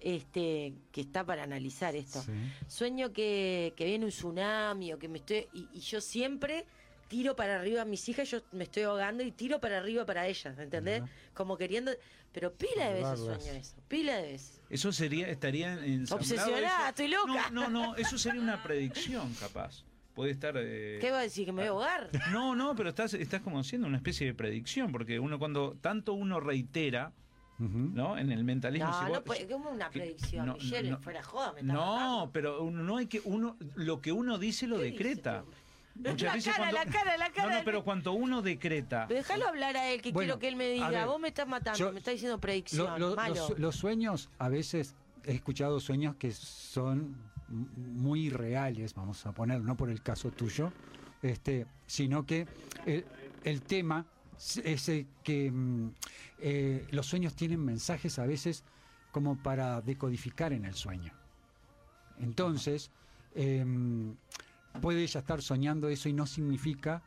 Este, 0.00 0.74
que 0.90 1.02
está 1.02 1.24
para 1.24 1.44
analizar 1.44 1.94
esto. 1.94 2.24
Sueño 2.66 3.12
que, 3.12 3.72
que, 3.76 3.84
viene 3.84 4.04
un 4.04 4.10
tsunami 4.10 4.92
o 4.92 4.98
que 4.98 5.08
me 5.08 5.18
estoy. 5.18 5.46
Y, 5.52 5.78
yo 5.78 6.00
siempre 6.00 6.66
tiro 7.06 7.36
para 7.36 7.60
arriba 7.60 7.82
a 7.82 7.84
mis 7.84 8.08
hijas, 8.08 8.28
yo 8.28 8.40
me 8.50 8.64
estoy 8.64 8.82
ahogando 8.82 9.22
y 9.22 9.30
tiro 9.30 9.60
para 9.60 9.78
arriba 9.78 10.04
para 10.04 10.26
ellas, 10.26 10.58
¿entendés? 10.58 11.02
Como 11.34 11.56
queriendo. 11.56 11.92
Pero 12.32 12.52
pila 12.52 12.88
de 12.88 12.94
veces 12.94 13.20
sueño 13.20 13.52
eso, 13.52 13.76
pila 13.86 14.16
de 14.16 14.32
veces. 14.32 14.60
Eso 14.70 14.90
sería, 14.90 15.28
estaría 15.28 15.74
en. 15.84 16.10
Obsesionada, 16.10 16.88
estoy 16.88 17.08
loca. 17.08 17.50
No, 17.50 17.68
no, 17.68 17.86
no, 17.86 17.96
eso 17.96 18.18
sería 18.18 18.40
una 18.40 18.60
predicción, 18.64 19.32
capaz 19.34 19.84
puede 20.14 20.30
estar... 20.30 20.54
Eh, 20.56 20.98
¿Qué 21.00 21.10
va 21.10 21.18
a 21.18 21.22
decir? 21.22 21.46
¿Que 21.46 21.52
me 21.52 21.62
voy 21.62 21.68
a 21.68 21.70
ahogar? 21.70 22.10
No, 22.32 22.54
no, 22.54 22.74
pero 22.74 22.90
estás, 22.90 23.14
estás 23.14 23.40
como 23.40 23.58
haciendo 23.58 23.86
una 23.86 23.96
especie 23.96 24.26
de 24.26 24.34
predicción, 24.34 24.92
porque 24.92 25.18
uno 25.18 25.38
cuando 25.38 25.76
tanto 25.80 26.14
uno 26.14 26.40
reitera, 26.40 27.12
¿no? 27.58 28.18
En 28.18 28.32
el 28.32 28.42
mentalismo... 28.42 28.90
No, 28.90 29.08
no 29.08 29.22
puede, 29.22 29.46
como 29.46 29.70
una 29.70 29.88
predicción, 29.88 30.46
no, 30.46 30.54
Michelle, 30.54 30.96
fuera 30.96 31.22
joda, 31.22 31.52
me 31.52 31.62
No, 31.62 32.30
pero 32.32 32.70
no 32.70 32.96
hay 32.96 33.06
que... 33.06 33.20
uno 33.24 33.56
Lo 33.76 34.00
que 34.00 34.12
uno 34.12 34.38
dice 34.38 34.66
lo 34.66 34.78
decreta. 34.78 35.44
Muchas 35.94 36.22
la 36.22 36.32
veces 36.34 36.52
cara, 36.52 36.70
cuando, 36.70 36.90
la 36.90 36.98
cara, 36.98 37.16
la 37.16 37.30
cara. 37.30 37.48
No, 37.50 37.58
no, 37.58 37.64
pero 37.64 37.84
cuando 37.84 38.12
uno 38.12 38.42
decreta. 38.42 39.06
Déjalo 39.06 39.46
hablar 39.46 39.76
a 39.76 39.90
él, 39.90 40.00
que 40.00 40.12
quiero 40.12 40.38
que 40.38 40.48
él 40.48 40.56
me 40.56 40.70
diga. 40.70 41.06
Vos 41.06 41.20
me 41.20 41.28
estás 41.28 41.46
matando, 41.46 41.92
me 41.92 41.98
estás 41.98 42.14
diciendo 42.14 42.38
predicción. 42.38 42.98
los, 43.58 43.76
sueños, 43.76 44.30
a 44.38 44.48
veces 44.48 44.94
he 45.24 45.34
escuchado 45.34 45.80
sueños 45.80 46.16
que 46.16 46.32
son 46.32 47.16
muy 47.52 48.30
reales, 48.30 48.94
vamos 48.94 49.24
a 49.26 49.32
poner, 49.32 49.60
no 49.60 49.76
por 49.76 49.90
el 49.90 50.02
caso 50.02 50.30
tuyo, 50.30 50.72
este, 51.22 51.66
sino 51.86 52.24
que 52.26 52.46
el, 53.44 53.62
tema 53.62 54.06
es 54.64 54.90
que 55.22 55.50
mm, 55.50 55.90
eh, 56.38 56.86
los 56.90 57.06
sueños 57.06 57.34
tienen 57.34 57.64
mensajes 57.64 58.18
a 58.18 58.26
veces 58.26 58.64
como 59.12 59.36
para 59.36 59.80
decodificar 59.82 60.52
en 60.52 60.64
el 60.64 60.74
sueño. 60.74 61.12
Entonces, 62.18 62.90
em, 63.34 64.16
puede 64.80 65.02
ella 65.02 65.20
estar 65.20 65.42
soñando 65.42 65.88
eso 65.88 66.08
y 66.08 66.12
no 66.12 66.26
significa 66.26 67.02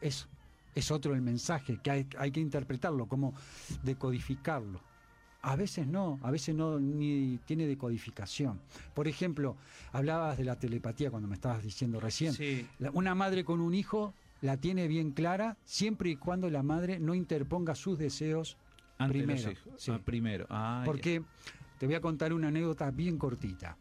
eso. 0.00 0.28
Es 0.74 0.90
otro 0.92 1.14
el 1.14 1.20
mensaje, 1.20 1.80
que 1.82 1.90
hay 1.90 2.30
que 2.30 2.40
interpretarlo, 2.40 3.06
como 3.06 3.34
decodificarlo. 3.82 4.80
A 5.42 5.56
veces 5.56 5.86
no, 5.86 6.18
a 6.22 6.30
veces 6.30 6.54
no 6.54 6.78
ni 6.78 7.38
tiene 7.46 7.66
decodificación. 7.66 8.60
Por 8.94 9.08
ejemplo, 9.08 9.56
hablabas 9.92 10.36
de 10.36 10.44
la 10.44 10.56
telepatía 10.56 11.10
cuando 11.10 11.28
me 11.28 11.34
estabas 11.34 11.62
diciendo 11.62 11.98
recién. 12.00 12.34
una 12.92 13.14
madre 13.14 13.44
con 13.44 13.60
un 13.60 13.74
hijo 13.74 14.12
la 14.42 14.56
tiene 14.56 14.88
bien 14.88 15.12
clara 15.12 15.56
siempre 15.64 16.10
y 16.10 16.16
cuando 16.16 16.50
la 16.50 16.62
madre 16.62 16.98
no 16.98 17.14
interponga 17.14 17.74
sus 17.74 17.98
deseos 17.98 18.56
primero. 19.08 19.50
Ah, 19.88 19.98
primero. 20.04 20.46
Ah, 20.50 20.82
Porque 20.84 21.22
te 21.78 21.86
voy 21.86 21.94
a 21.94 22.00
contar 22.00 22.32
una 22.32 22.48
anécdota 22.48 22.90
bien 22.90 23.16
cortita. 23.16 23.76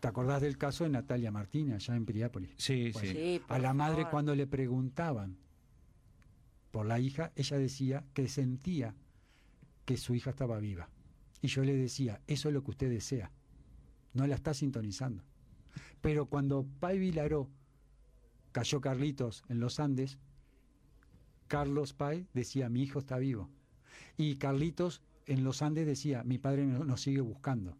¿Te 0.00 0.08
acordás 0.08 0.40
del 0.40 0.56
caso 0.56 0.84
de 0.84 0.90
Natalia 0.90 1.30
Martínez 1.30 1.74
allá 1.76 1.96
en 1.96 2.06
Piriápolis? 2.06 2.50
Sí, 2.56 2.90
sí. 2.94 3.42
a 3.48 3.58
la 3.58 3.74
madre 3.74 4.06
cuando 4.10 4.34
le 4.34 4.46
preguntaban 4.46 5.36
por 6.70 6.86
la 6.86 6.98
hija, 7.00 7.32
ella 7.36 7.58
decía 7.58 8.04
que 8.14 8.28
sentía 8.28 8.94
que 9.84 9.96
su 9.96 10.14
hija 10.14 10.30
estaba 10.30 10.58
viva. 10.58 10.88
Y 11.42 11.48
yo 11.48 11.64
le 11.64 11.74
decía, 11.74 12.20
eso 12.26 12.48
es 12.48 12.54
lo 12.54 12.62
que 12.62 12.70
usted 12.70 12.90
desea. 12.90 13.30
No 14.12 14.26
la 14.26 14.34
está 14.34 14.54
sintonizando. 14.54 15.24
Pero 16.00 16.26
cuando 16.26 16.66
Pai 16.80 16.98
Vilaró 16.98 17.48
cayó 18.52 18.80
Carlitos 18.80 19.44
en 19.48 19.60
los 19.60 19.80
Andes, 19.80 20.18
Carlos 21.48 21.92
Pai 21.92 22.26
decía, 22.34 22.68
mi 22.68 22.82
hijo 22.82 22.98
está 22.98 23.18
vivo. 23.18 23.48
Y 24.16 24.36
Carlitos 24.36 25.02
en 25.26 25.44
los 25.44 25.62
Andes 25.62 25.86
decía, 25.86 26.22
mi 26.24 26.38
padre 26.38 26.66
nos 26.66 27.00
sigue 27.00 27.20
buscando. 27.20 27.76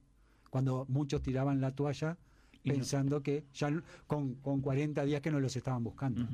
Cuando 0.50 0.86
muchos 0.88 1.22
tiraban 1.22 1.60
la 1.60 1.74
toalla 1.74 2.18
pensando 2.64 3.22
que 3.22 3.44
ya 3.54 3.70
con, 4.06 4.34
con, 4.36 4.60
40 4.60 5.04
días 5.04 5.20
que 5.20 5.30
no 5.30 5.40
los 5.40 5.56
estaban 5.56 5.82
buscando. 5.82 6.26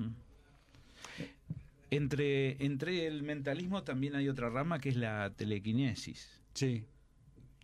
Entre, 1.91 2.65
entre 2.65 3.07
el 3.07 3.23
mentalismo 3.23 3.85
también 3.85 4.17
hay 4.17 4.29
otra 4.29 4.51
rama 4.51 4.81
que 4.81 4.89
es 4.89 4.97
la 4.97 5.33
telequinesis. 5.35 6.41
Sí, 6.55 6.85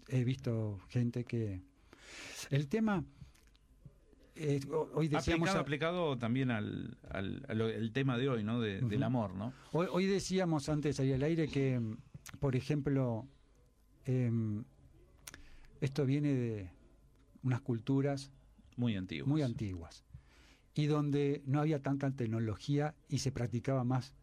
he 0.09 0.25
visto 0.25 0.81
gente 0.89 1.25
que... 1.25 1.61
El 2.51 2.69
tema... 2.69 3.05
Eh, 4.35 4.61
hoy 4.95 5.09
decíamos 5.09 5.51
aplicado, 5.51 6.17
también 6.17 6.51
al, 6.51 6.97
al, 7.11 7.91
tema 7.93 8.17
de 8.17 8.31
hoy, 8.31 8.43
¿no? 8.43 8.61
Del 8.61 9.03
amor, 9.03 9.35
¿no? 9.35 9.53
Hoy, 9.73 10.07
decíamos 10.07 10.71
antes 10.71 10.99
ahí 11.01 11.13
al 11.13 11.23
aire 11.23 11.49
que, 11.49 11.79
por 12.41 12.57
ejemplo, 12.57 13.29
em, 14.07 14.65
esto 15.83 16.07
viene 16.07 16.33
de 16.33 16.71
unas 17.43 17.61
culturas 17.61 18.31
muy 18.77 18.97
antiguas. 18.97 19.29
muy 19.29 19.43
antiguas 19.43 20.03
y 20.75 20.87
donde 20.87 21.43
no 21.47 21.61
había 21.61 21.83
tanta 21.83 22.11
tecnología 22.11 22.95
y 23.09 23.19
se 23.19 23.33
practicaba 23.33 23.85
más. 23.85 24.15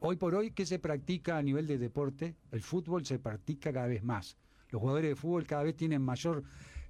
Hoy 0.00 0.16
por 0.16 0.34
hoy, 0.34 0.50
¿qué 0.50 0.66
se 0.66 0.78
practica 0.78 1.38
a 1.38 1.42
nivel 1.42 1.66
de 1.66 1.78
deporte? 1.78 2.36
El 2.52 2.62
fútbol 2.62 3.06
se 3.06 3.18
practica 3.18 3.72
cada 3.72 3.86
vez 3.86 4.02
más. 4.02 4.36
Los 4.70 4.80
jugadores 4.80 5.10
de 5.10 5.16
fútbol 5.16 5.46
cada 5.46 5.62
vez 5.62 5.76
tienen 5.76 6.02
mayor 6.02 6.42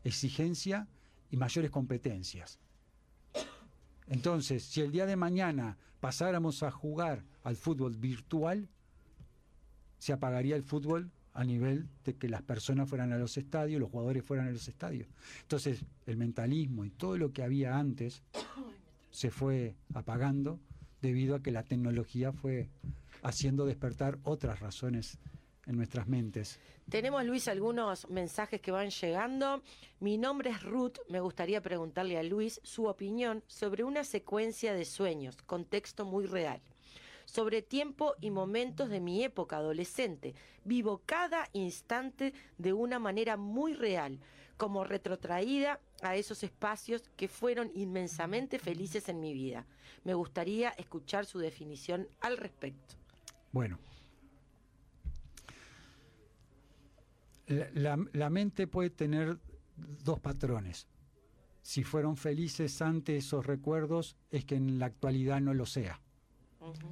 exigencia 0.03 0.89
y 1.31 1.37
mayores 1.37 1.71
competencias. 1.71 2.59
Entonces, 4.09 4.65
si 4.65 4.81
el 4.81 4.93
día 4.93 5.07
de 5.07 5.17
mañana 5.17 5.79
pasáramos 6.01 6.63
a 6.63 6.71
jugar 6.71 7.25
al 7.43 7.57
fútbol 7.57 7.97
virtual, 7.97 8.69
se 9.99 10.13
apagaría 10.13 10.57
el 10.57 10.63
fútbol 10.63 11.11
a 11.37 11.45
nivel 11.45 11.87
de 12.05 12.15
que 12.15 12.29
las 12.29 12.43
personas 12.43 12.89
fueran 12.89 13.13
a 13.13 13.19
los 13.19 13.37
estadios, 13.37 13.79
los 13.79 13.91
jugadores 13.91 14.25
fueran 14.25 14.49
a 14.49 14.51
los 14.51 14.67
estadios. 14.67 15.07
Entonces, 15.43 15.85
el 16.07 16.17
mentalismo 16.17 16.85
y 16.85 16.91
todo 16.91 17.19
lo 17.19 17.33
que 17.33 17.43
había 17.43 17.77
antes 17.77 18.23
se 19.11 19.31
fue 19.31 19.75
apagando 19.95 20.59
debido 21.03 21.37
a 21.37 21.43
que 21.43 21.51
la 21.51 21.63
tecnología 21.63 22.33
fue 22.33 22.71
haciendo 23.23 23.67
despertar 23.67 24.19
otras 24.23 24.61
razones 24.61 25.19
en 25.67 25.77
nuestras 25.77 26.09
mentes. 26.09 26.59
Tenemos, 26.89 27.25
Luis, 27.25 27.49
algunos 27.49 28.09
mensajes 28.09 28.61
que 28.61 28.71
van 28.71 28.89
llegando. 28.89 29.63
Mi 30.01 30.17
nombre 30.17 30.51
es 30.51 30.63
Ruth. 30.63 30.99
Me 31.11 31.21
gustaría 31.21 31.61
preguntarle 31.61 32.17
a 32.19 32.23
Luis 32.23 32.61
su 32.63 32.87
opinión 32.87 33.43
sobre 33.47 33.85
una 33.85 34.05
secuencia 34.05 34.73
de 34.73 34.85
sueños, 34.85 35.37
contexto 35.43 36.07
muy 36.07 36.25
real 36.25 36.63
sobre 37.27 37.61
tiempo 37.61 38.15
y 38.21 38.31
momentos 38.31 38.89
de 38.89 39.01
mi 39.01 39.23
época 39.23 39.59
adolescente. 39.59 40.35
Vivo 40.65 41.03
cada 41.05 41.51
instante 41.53 42.33
de 42.57 42.73
una 42.73 42.99
manera 42.99 43.37
muy 43.37 43.75
real, 43.75 44.19
como 44.57 44.85
retrotraída 44.85 45.81
a 46.01 46.17
esos 46.17 46.43
espacios 46.43 47.11
que 47.17 47.29
fueron 47.29 47.71
inmensamente 47.75 48.59
felices 48.59 49.11
en 49.11 49.21
mi 49.21 49.35
vida. 49.35 49.67
Me 50.05 50.15
gustaría 50.15 50.71
escuchar 50.71 51.27
su 51.27 51.39
definición 51.39 52.09
al 52.21 52.39
respecto. 52.39 52.95
Bueno, 53.53 53.79
la, 57.47 58.31
mente 58.31 58.67
puede 58.67 58.91
tener 58.91 59.39
dos 59.77 60.21
patrones. 60.21 60.87
Si 61.63 61.85
fueron 61.85 62.17
felices 62.17 62.81
ante 62.83 63.17
esos 63.17 63.47
recuerdos, 63.47 64.17
es 64.31 64.45
que 64.45 64.57
en 64.57 64.79
la 64.79 64.87
actualidad 64.87 65.41
no 65.41 65.55
lo 65.55 65.67
sea. 65.67 66.01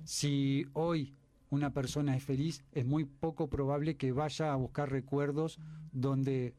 Si 0.04 0.66
hoy 0.72 1.14
una 1.50 1.72
persona 1.72 2.16
es 2.16 2.24
feliz, 2.24 2.64
es 2.72 2.84
muy 2.84 3.04
poco 3.04 3.48
probable 3.48 3.96
que 3.96 4.12
vaya 4.12 4.52
a 4.52 4.56
buscar 4.56 4.90
recuerdos 4.90 5.58
donde 5.92 6.54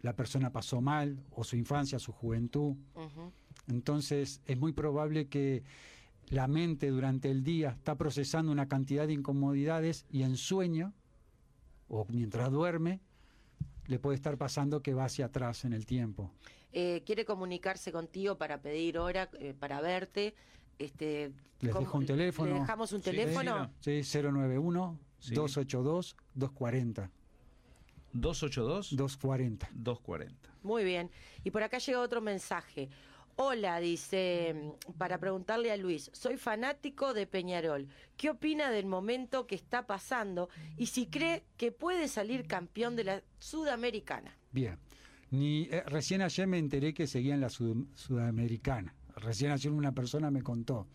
la 0.00 0.16
persona 0.16 0.50
pasó 0.50 0.80
mal, 0.80 1.22
o 1.30 1.44
su 1.44 1.56
infancia, 1.56 1.98
su 1.98 2.12
juventud. 2.12 2.74
Entonces 3.68 4.40
es 4.46 4.58
muy 4.58 4.72
probable 4.72 5.28
que 5.28 5.62
la 6.28 6.48
mente 6.48 6.88
durante 6.88 7.30
el 7.30 7.44
día 7.44 7.70
está 7.70 7.96
procesando 7.96 8.50
una 8.50 8.68
cantidad 8.68 9.06
de 9.06 9.12
incomodidades 9.12 10.06
y 10.10 10.22
en 10.22 10.36
sueño, 10.36 10.92
o 11.88 12.06
mientras 12.08 12.50
duerme, 12.50 13.00
le 13.86 13.98
puede 13.98 14.16
estar 14.16 14.36
pasando 14.38 14.82
que 14.82 14.94
va 14.94 15.04
hacia 15.04 15.26
atrás 15.26 15.64
en 15.64 15.72
el 15.72 15.86
tiempo. 15.86 16.30
Eh, 16.72 17.02
quiere 17.04 17.24
comunicarse 17.24 17.92
contigo 17.92 18.38
para 18.38 18.62
pedir 18.62 18.98
hora, 18.98 19.28
eh, 19.38 19.54
para 19.58 19.80
verte. 19.80 20.34
Este, 20.82 21.32
Les 21.60 21.74
dejo 21.74 21.98
un 21.98 22.06
teléfono. 22.06 22.54
¿Le 22.54 22.60
dejamos 22.60 22.92
un 22.92 23.00
teléfono? 23.00 23.70
Sí, 23.80 24.02
091 24.02 24.98
282 25.30 26.16
240. 26.34 27.10
282 28.12 28.96
240. 28.96 29.68
240. 29.72 30.50
Muy 30.62 30.84
bien. 30.84 31.10
Y 31.44 31.50
por 31.50 31.62
acá 31.62 31.78
llega 31.78 32.00
otro 32.00 32.20
mensaje. 32.20 32.88
Hola, 33.36 33.80
dice, 33.80 34.74
para 34.98 35.18
preguntarle 35.18 35.72
a 35.72 35.76
Luis, 35.76 36.10
soy 36.12 36.36
fanático 36.36 37.14
de 37.14 37.26
Peñarol. 37.26 37.88
¿Qué 38.16 38.28
opina 38.28 38.70
del 38.70 38.84
momento 38.86 39.46
que 39.46 39.54
está 39.54 39.86
pasando 39.86 40.50
y 40.76 40.86
si 40.86 41.06
cree 41.06 41.44
que 41.56 41.72
puede 41.72 42.08
salir 42.08 42.46
campeón 42.46 42.94
de 42.94 43.04
la 43.04 43.22
Sudamericana? 43.38 44.36
Bien. 44.50 44.78
Ni, 45.30 45.62
eh, 45.70 45.82
recién 45.86 46.20
ayer 46.20 46.46
me 46.46 46.58
enteré 46.58 46.92
que 46.92 47.06
seguía 47.06 47.32
en 47.34 47.40
la 47.40 47.48
Sudamericana. 47.48 48.94
Recién 49.16 49.50
ayer 49.52 49.72
una 49.72 49.92
persona 49.92 50.30
me 50.30 50.42
contó. 50.42 50.86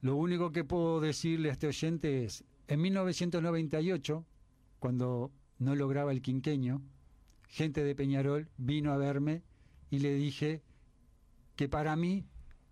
Lo 0.00 0.16
único 0.16 0.52
que 0.52 0.64
puedo 0.64 1.00
decirle 1.00 1.50
a 1.50 1.52
este 1.52 1.66
oyente 1.66 2.24
es, 2.24 2.44
en 2.68 2.80
1998, 2.80 4.24
cuando 4.78 5.32
no 5.58 5.74
lograba 5.74 6.12
el 6.12 6.22
quinqueño, 6.22 6.82
gente 7.48 7.82
de 7.82 7.94
Peñarol 7.94 8.48
vino 8.56 8.92
a 8.92 8.96
verme 8.96 9.42
y 9.90 9.98
le 9.98 10.14
dije 10.14 10.62
que 11.56 11.68
para 11.68 11.96
mí 11.96 12.26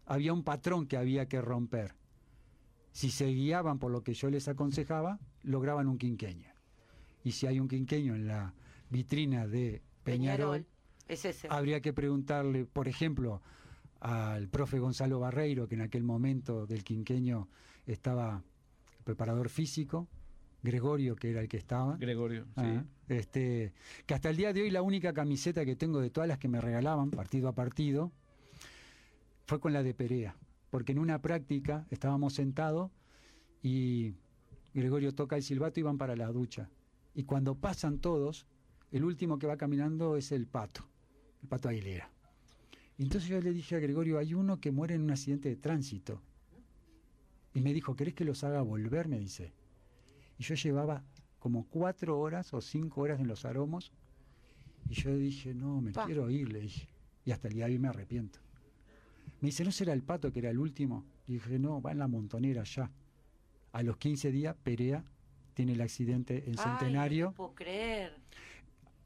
había 0.04 0.32
un 0.32 0.44
patrón 0.44 0.86
que 0.86 0.96
había 0.96 1.26
que 1.26 1.40
romper. 1.40 1.94
Si 2.92 3.10
se 3.10 3.26
guiaban 3.26 3.78
por 3.78 3.90
lo 3.90 4.02
que 4.02 4.14
yo 4.14 4.30
les 4.30 4.48
aconsejaba, 4.48 5.18
lograban 5.42 5.88
un 5.88 5.98
quinqueño. 5.98 6.50
Y 7.24 7.32
si 7.32 7.46
hay 7.46 7.58
un 7.58 7.68
quinqueño 7.68 8.14
en 8.14 8.28
la 8.28 8.54
vitrina 8.88 9.46
de 9.48 9.82
Peñarol, 10.04 10.64
habría 11.48 11.80
que 11.80 11.92
preguntarle, 11.92 12.64
por 12.64 12.86
ejemplo, 12.86 13.42
al 14.00 14.48
profe 14.48 14.78
Gonzalo 14.78 15.20
Barreiro, 15.20 15.68
que 15.68 15.74
en 15.74 15.80
aquel 15.82 16.02
momento 16.02 16.66
del 16.66 16.84
quinqueño 16.84 17.48
estaba 17.86 18.42
preparador 19.04 19.48
físico, 19.48 20.08
Gregorio, 20.62 21.14
que 21.14 21.30
era 21.30 21.40
el 21.40 21.48
que 21.48 21.56
estaba. 21.56 21.96
Gregorio, 21.96 22.46
ah, 22.56 22.82
Este, 23.08 23.72
que 24.04 24.14
hasta 24.14 24.30
el 24.30 24.36
día 24.36 24.52
de 24.52 24.62
hoy 24.62 24.70
la 24.70 24.82
única 24.82 25.12
camiseta 25.12 25.64
que 25.64 25.76
tengo 25.76 26.00
de 26.00 26.10
todas 26.10 26.28
las 26.28 26.38
que 26.38 26.48
me 26.48 26.60
regalaban, 26.60 27.10
partido 27.10 27.48
a 27.48 27.54
partido, 27.54 28.10
fue 29.46 29.60
con 29.60 29.72
la 29.72 29.82
de 29.82 29.94
Perea. 29.94 30.36
Porque 30.70 30.92
en 30.92 30.98
una 30.98 31.22
práctica 31.22 31.86
estábamos 31.90 32.34
sentados 32.34 32.90
y 33.62 34.14
Gregorio 34.74 35.14
toca 35.14 35.36
el 35.36 35.42
silbato 35.42 35.78
y 35.78 35.84
van 35.84 35.98
para 35.98 36.16
la 36.16 36.26
ducha. 36.32 36.68
Y 37.14 37.22
cuando 37.24 37.54
pasan 37.54 37.98
todos, 37.98 38.46
el 38.90 39.04
último 39.04 39.38
que 39.38 39.46
va 39.46 39.56
caminando 39.56 40.16
es 40.16 40.32
el 40.32 40.46
pato, 40.46 40.84
el 41.42 41.48
pato 41.48 41.68
Aguilera. 41.68 42.10
Entonces 42.98 43.28
yo 43.28 43.40
le 43.40 43.52
dije 43.52 43.76
a 43.76 43.78
Gregorio, 43.78 44.18
hay 44.18 44.34
uno 44.34 44.60
que 44.60 44.70
muere 44.70 44.94
en 44.94 45.02
un 45.02 45.10
accidente 45.10 45.48
de 45.48 45.56
tránsito. 45.56 46.22
Y 47.52 47.60
me 47.60 47.72
dijo, 47.72 47.94
¿querés 47.94 48.14
que 48.14 48.24
los 48.24 48.44
haga 48.44 48.62
volver? 48.62 49.08
Me 49.08 49.18
dice. 49.18 49.52
Y 50.38 50.44
yo 50.44 50.54
llevaba 50.54 51.04
como 51.38 51.66
cuatro 51.68 52.18
horas 52.18 52.52
o 52.54 52.60
cinco 52.60 53.02
horas 53.02 53.20
en 53.20 53.28
los 53.28 53.44
aromos. 53.44 53.92
Y 54.88 54.94
yo 54.94 55.16
dije, 55.16 55.54
no, 55.54 55.80
me 55.80 55.92
quiero 55.92 56.30
ir, 56.30 56.52
le 56.52 56.60
dije. 56.60 56.88
Y 57.24 57.32
hasta 57.32 57.48
el 57.48 57.54
día 57.54 57.66
de 57.66 57.72
hoy 57.72 57.78
me 57.78 57.88
arrepiento. 57.88 58.38
Me 59.40 59.48
dice, 59.48 59.64
¿no 59.64 59.72
será 59.72 59.92
el 59.92 60.02
pato 60.02 60.32
que 60.32 60.38
era 60.38 60.50
el 60.50 60.58
último? 60.58 61.04
Y 61.26 61.34
dije, 61.34 61.58
no, 61.58 61.82
va 61.82 61.92
en 61.92 61.98
la 61.98 62.08
montonera 62.08 62.62
ya. 62.64 62.90
A 63.72 63.82
los 63.82 63.96
15 63.98 64.30
días, 64.32 64.56
Perea 64.62 65.04
tiene 65.54 65.72
el 65.72 65.80
accidente 65.80 66.44
en 66.46 66.56
Centenario. 66.56 67.26
no 67.26 67.32
puedo 67.32 67.54
creer. 67.54 68.16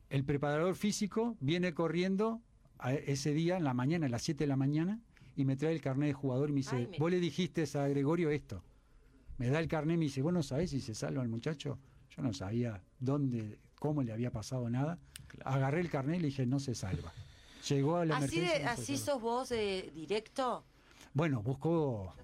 El 0.09 0.25
preparador 0.25 0.75
físico 0.75 1.37
viene 1.41 1.73
corriendo 1.73 2.41
ese 2.89 3.33
día, 3.33 3.57
en 3.57 3.65
la 3.65 3.75
mañana, 3.75 4.07
a 4.07 4.09
las 4.09 4.23
7 4.23 4.45
de 4.45 4.49
la 4.49 4.57
mañana, 4.57 5.01
y 5.37 5.45
me 5.45 5.57
trae 5.57 5.73
el 5.73 5.81
carnet 5.81 6.09
de 6.09 6.13
jugador 6.15 6.51
y 6.51 6.53
me 6.53 6.59
dice, 6.59 6.91
vos 6.99 7.11
le 7.11 7.21
dijiste 7.21 7.65
a 7.79 7.89
Gregorio 7.89 8.31
esto. 8.31 8.63
Me 9.39 9.49
da 9.49 9.59
el 9.59 9.69
carnet 9.69 9.95
y 9.95 9.99
me 9.99 10.05
dice, 10.05 10.23
vos 10.23 10.33
no 10.33 10.43
sabés 10.43 10.71
si 10.71 10.81
se 10.81 10.95
salva 10.95 11.23
el 11.23 11.29
muchacho. 11.29 11.79
Yo 12.15 12.23
no 12.23 12.33
sabía 12.33 12.83
dónde, 12.99 13.59
cómo 13.79 14.03
le 14.03 14.13
había 14.13 14.31
pasado 14.31 14.69
nada. 14.69 14.99
Agarré 15.45 15.81
el 15.81 15.89
carnet 15.91 16.19
y 16.19 16.21
le 16.21 16.27
dije, 16.29 16.47
no 16.47 16.61
se 16.61 16.75
salva. 16.75 17.13
Llegó 17.69 17.97
a 17.97 18.05
la 18.05 18.17
¿Así, 18.19 18.39
emergencia. 18.39 18.73
¿así 18.73 18.97
sos 18.97 19.21
vos 19.21 19.51
eh, 19.53 19.91
directo? 19.95 20.65
Bueno, 21.15 21.43
busco 21.43 22.15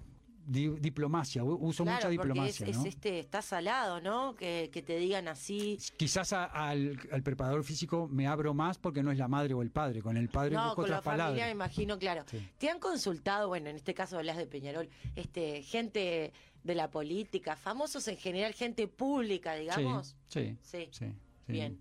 diplomacia, 0.47 1.43
uso 1.43 1.83
mucha 1.83 2.09
diplomacia. 2.09 2.67
Es, 2.67 2.77
este, 2.85 3.19
está 3.19 3.41
salado, 3.41 3.99
¿no? 3.99 4.35
Que, 4.35 4.69
te 4.85 4.97
digan 4.97 5.27
así. 5.27 5.77
Quizás 5.97 6.31
al, 6.33 6.97
preparador 7.23 7.63
físico 7.63 8.07
me 8.07 8.27
abro 8.27 8.53
más 8.53 8.77
porque 8.77 9.03
no 9.03 9.11
es 9.11 9.17
la 9.17 9.27
madre 9.27 9.53
o 9.53 9.61
el 9.61 9.71
padre. 9.71 10.01
Con 10.01 10.15
el 10.15 10.29
padre 10.29 10.55
no, 10.55 10.73
con 10.73 10.89
la 10.89 11.01
familia 11.01 11.45
me 11.45 11.51
imagino, 11.51 11.99
claro. 11.99 12.23
¿Te 12.57 12.69
han 12.69 12.79
consultado, 12.79 13.49
bueno, 13.49 13.69
en 13.69 13.75
este 13.75 13.93
caso 13.93 14.17
hablas 14.17 14.37
de 14.37 14.47
Peñarol, 14.47 14.89
este, 15.15 15.61
gente 15.63 16.31
de 16.63 16.75
la 16.75 16.89
política, 16.89 17.55
famosos 17.55 18.07
en 18.07 18.17
general, 18.17 18.53
gente 18.53 18.87
pública, 18.87 19.55
digamos? 19.55 20.15
Sí, 20.27 20.57
sí. 20.61 20.87
sí, 20.91 21.13
Bien. 21.47 21.79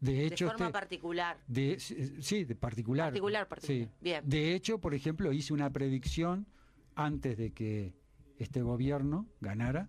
De 0.00 0.26
hecho, 0.26 0.48
forma 0.48 0.66
este, 0.66 0.72
particular. 0.72 1.38
De, 1.48 1.80
sí, 1.80 2.44
de 2.44 2.54
particular. 2.54 3.06
Particular, 3.06 3.48
particular. 3.48 3.88
Bien. 4.00 4.22
De 4.24 4.54
hecho, 4.54 4.78
por 4.78 4.94
ejemplo, 4.94 5.32
hice 5.32 5.54
una 5.54 5.70
predicción 5.70 6.46
antes 6.94 7.38
de 7.38 7.52
que 7.52 7.94
este 8.38 8.62
gobierno 8.62 9.26
ganara, 9.40 9.88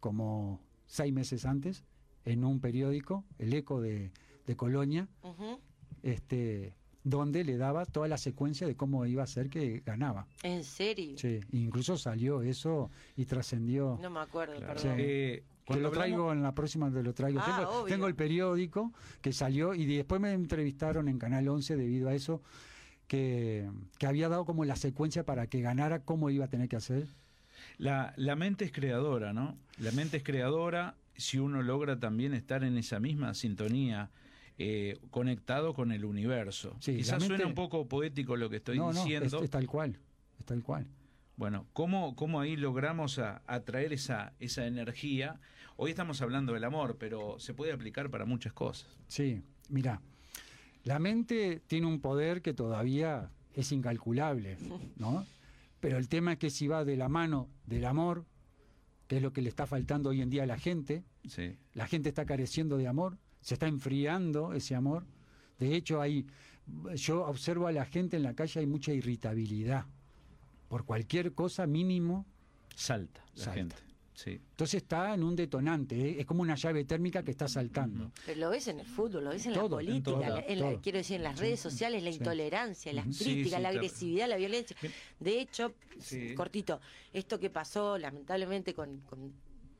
como 0.00 0.60
seis 0.86 1.12
meses 1.12 1.44
antes, 1.44 1.84
en 2.24 2.44
un 2.44 2.60
periódico, 2.60 3.24
El 3.38 3.54
Eco 3.54 3.80
de, 3.80 4.12
Colonia, 4.56 5.08
este, 6.02 6.74
donde 7.04 7.44
le 7.44 7.56
daba 7.56 7.86
toda 7.86 8.08
la 8.08 8.18
secuencia 8.18 8.66
de 8.66 8.74
cómo 8.74 9.06
iba 9.06 9.22
a 9.22 9.26
ser 9.26 9.48
que 9.48 9.80
ganaba. 9.86 10.26
¿En 10.42 10.64
serio? 10.64 11.16
Sí, 11.16 11.40
incluso 11.52 11.96
salió 11.96 12.42
eso 12.42 12.90
y 13.16 13.26
trascendió. 13.26 13.98
No 14.02 14.10
me 14.10 14.20
acuerdo, 14.20 14.58
perdón. 14.58 14.96
Eh, 14.98 15.44
te 15.66 15.80
lo 15.80 15.90
traigo 15.90 16.32
en 16.32 16.42
la 16.42 16.52
próxima, 16.52 16.90
te 16.90 17.02
lo 17.02 17.14
traigo. 17.14 17.40
Ah, 17.40 17.84
tengo, 17.86 18.08
el 18.08 18.16
periódico 18.16 18.92
que 19.20 19.32
salió 19.32 19.74
y 19.74 19.86
después 19.86 20.20
me 20.20 20.32
entrevistaron 20.32 21.08
en 21.08 21.18
Canal 21.18 21.48
11 21.48 21.76
debido 21.76 22.08
a 22.08 22.14
eso, 22.14 22.42
que, 23.06 23.70
que 23.98 24.06
había 24.06 24.28
dado 24.28 24.44
como 24.44 24.64
la 24.64 24.76
secuencia 24.76 25.24
para 25.24 25.46
que 25.46 25.60
ganara, 25.60 26.00
cómo 26.00 26.28
iba 26.30 26.46
a 26.46 26.48
tener 26.48 26.68
que 26.68 26.76
hacer. 26.76 27.06
La, 27.80 28.12
la 28.16 28.36
mente 28.36 28.66
es 28.66 28.72
creadora, 28.72 29.32
¿no? 29.32 29.56
La 29.78 29.90
mente 29.92 30.18
es 30.18 30.22
creadora 30.22 30.94
si 31.16 31.38
uno 31.38 31.62
logra 31.62 31.98
también 31.98 32.34
estar 32.34 32.62
en 32.62 32.76
esa 32.76 33.00
misma 33.00 33.34
sintonía. 33.34 34.10
Eh, 34.62 34.98
conectado 35.10 35.72
con 35.72 35.90
el 35.90 36.04
universo. 36.04 36.76
Quizás 36.80 37.24
suena 37.24 37.46
un 37.46 37.54
poco 37.54 37.88
poético 37.88 38.36
lo 38.36 38.50
que 38.50 38.56
estoy 38.56 38.78
diciendo. 38.78 39.38
No, 39.38 39.42
es, 39.42 39.48
tal 39.48 39.66
cual, 39.66 39.98
es 40.38 40.44
tal 40.44 40.62
cual. 40.62 40.86
Bueno, 41.36 41.66
¿cómo, 41.72 42.14
cómo 42.14 42.40
ahí 42.40 42.56
logramos 42.56 43.18
atraer 43.18 43.94
esa, 43.94 44.34
esa 44.38 44.66
energía? 44.66 45.40
Hoy 45.78 45.88
estamos 45.92 46.20
hablando 46.20 46.52
del 46.52 46.64
amor, 46.64 46.98
pero 46.98 47.40
se 47.40 47.54
puede 47.54 47.72
aplicar 47.72 48.10
para 48.10 48.26
muchas 48.26 48.52
cosas. 48.52 48.94
Sí, 49.08 49.40
mira, 49.70 50.02
la 50.84 50.98
mente 50.98 51.62
tiene 51.66 51.86
un 51.86 51.98
poder 52.02 52.42
que 52.42 52.52
todavía 52.52 53.30
es 53.54 53.72
incalculable, 53.72 54.58
¿no? 54.96 55.24
Pero 55.80 55.98
el 55.98 56.08
tema 56.08 56.32
es 56.32 56.38
que 56.38 56.50
si 56.50 56.68
va 56.68 56.84
de 56.84 56.96
la 56.96 57.08
mano 57.08 57.48
del 57.66 57.86
amor, 57.86 58.26
que 59.06 59.16
es 59.16 59.22
lo 59.22 59.32
que 59.32 59.42
le 59.42 59.48
está 59.48 59.66
faltando 59.66 60.10
hoy 60.10 60.20
en 60.20 60.30
día 60.30 60.44
a 60.44 60.46
la 60.46 60.58
gente, 60.58 61.04
la 61.74 61.86
gente 61.86 62.08
está 62.10 62.24
careciendo 62.26 62.76
de 62.76 62.86
amor, 62.86 63.18
se 63.40 63.54
está 63.54 63.66
enfriando 63.66 64.52
ese 64.52 64.74
amor. 64.74 65.06
De 65.58 65.74
hecho, 65.74 66.00
hay, 66.00 66.26
yo 66.94 67.26
observo 67.26 67.66
a 67.66 67.72
la 67.72 67.86
gente 67.86 68.16
en 68.16 68.22
la 68.22 68.34
calle, 68.34 68.60
hay 68.60 68.66
mucha 68.66 68.92
irritabilidad. 68.92 69.86
Por 70.68 70.84
cualquier 70.84 71.32
cosa 71.34 71.66
mínimo. 71.66 72.26
Salta 72.76 73.24
la 73.34 73.52
gente. 73.52 73.76
Entonces 74.26 74.82
está 74.82 75.14
en 75.14 75.22
un 75.22 75.36
detonante, 75.36 75.94
¿eh? 75.96 76.16
es 76.20 76.26
como 76.26 76.42
una 76.42 76.54
llave 76.54 76.84
térmica 76.84 77.22
que 77.22 77.30
está 77.30 77.48
saltando. 77.48 78.12
Pero 78.26 78.40
lo 78.40 78.50
ves 78.50 78.68
en 78.68 78.80
el 78.80 78.86
fútbol, 78.86 79.24
lo 79.24 79.30
ves 79.30 79.46
en 79.46 79.54
la 79.54 79.68
política, 79.68 80.44
quiero 80.82 80.98
decir, 80.98 81.16
en 81.16 81.22
las 81.22 81.38
redes 81.38 81.60
sociales, 81.60 82.02
la 82.02 82.10
intolerancia, 82.10 82.92
las 82.92 83.06
críticas, 83.16 83.60
la 83.60 83.70
agresividad, 83.70 84.28
la 84.28 84.36
violencia. 84.36 84.76
De 85.18 85.40
hecho, 85.40 85.74
cortito, 86.36 86.80
esto 87.12 87.38
que 87.38 87.50
pasó 87.50 87.98
lamentablemente 87.98 88.74
con, 88.74 89.02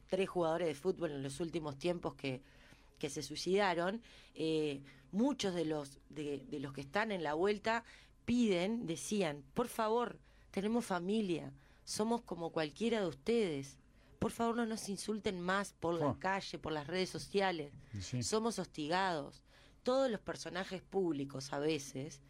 tres 0.08 0.28
jugadores 0.28 0.66
de 0.66 0.74
fútbol 0.74 1.12
en 1.12 1.22
los 1.22 1.38
últimos 1.38 1.78
tiempos 1.78 2.14
que, 2.14 2.42
que 2.98 3.08
se 3.08 3.22
suicidaron, 3.22 4.02
eh, 4.34 4.80
muchos 5.12 5.54
de 5.54 5.64
los, 5.64 6.00
de, 6.08 6.44
de 6.50 6.58
los 6.58 6.72
que 6.72 6.80
están 6.80 7.12
en 7.12 7.22
la 7.22 7.34
vuelta 7.34 7.84
piden, 8.24 8.86
decían, 8.86 9.44
por 9.54 9.68
favor, 9.68 10.18
tenemos 10.50 10.84
familia, 10.84 11.52
somos 11.84 12.22
como 12.22 12.50
cualquiera 12.50 13.00
de 13.00 13.06
ustedes 13.06 13.78
por 14.20 14.32
favor 14.32 14.54
no 14.54 14.66
nos 14.66 14.88
insulten 14.90 15.40
más 15.40 15.72
por 15.72 15.94
la 15.94 16.14
calle, 16.18 16.58
por 16.58 16.72
las 16.72 16.86
redes 16.86 17.08
sociales. 17.08 17.72
Somos 18.20 18.58
hostigados. 18.58 19.42
Todos 19.82 20.10
los 20.10 20.20
personajes 20.20 20.82
públicos 20.82 21.54
a 21.54 21.58
veces 21.58 22.20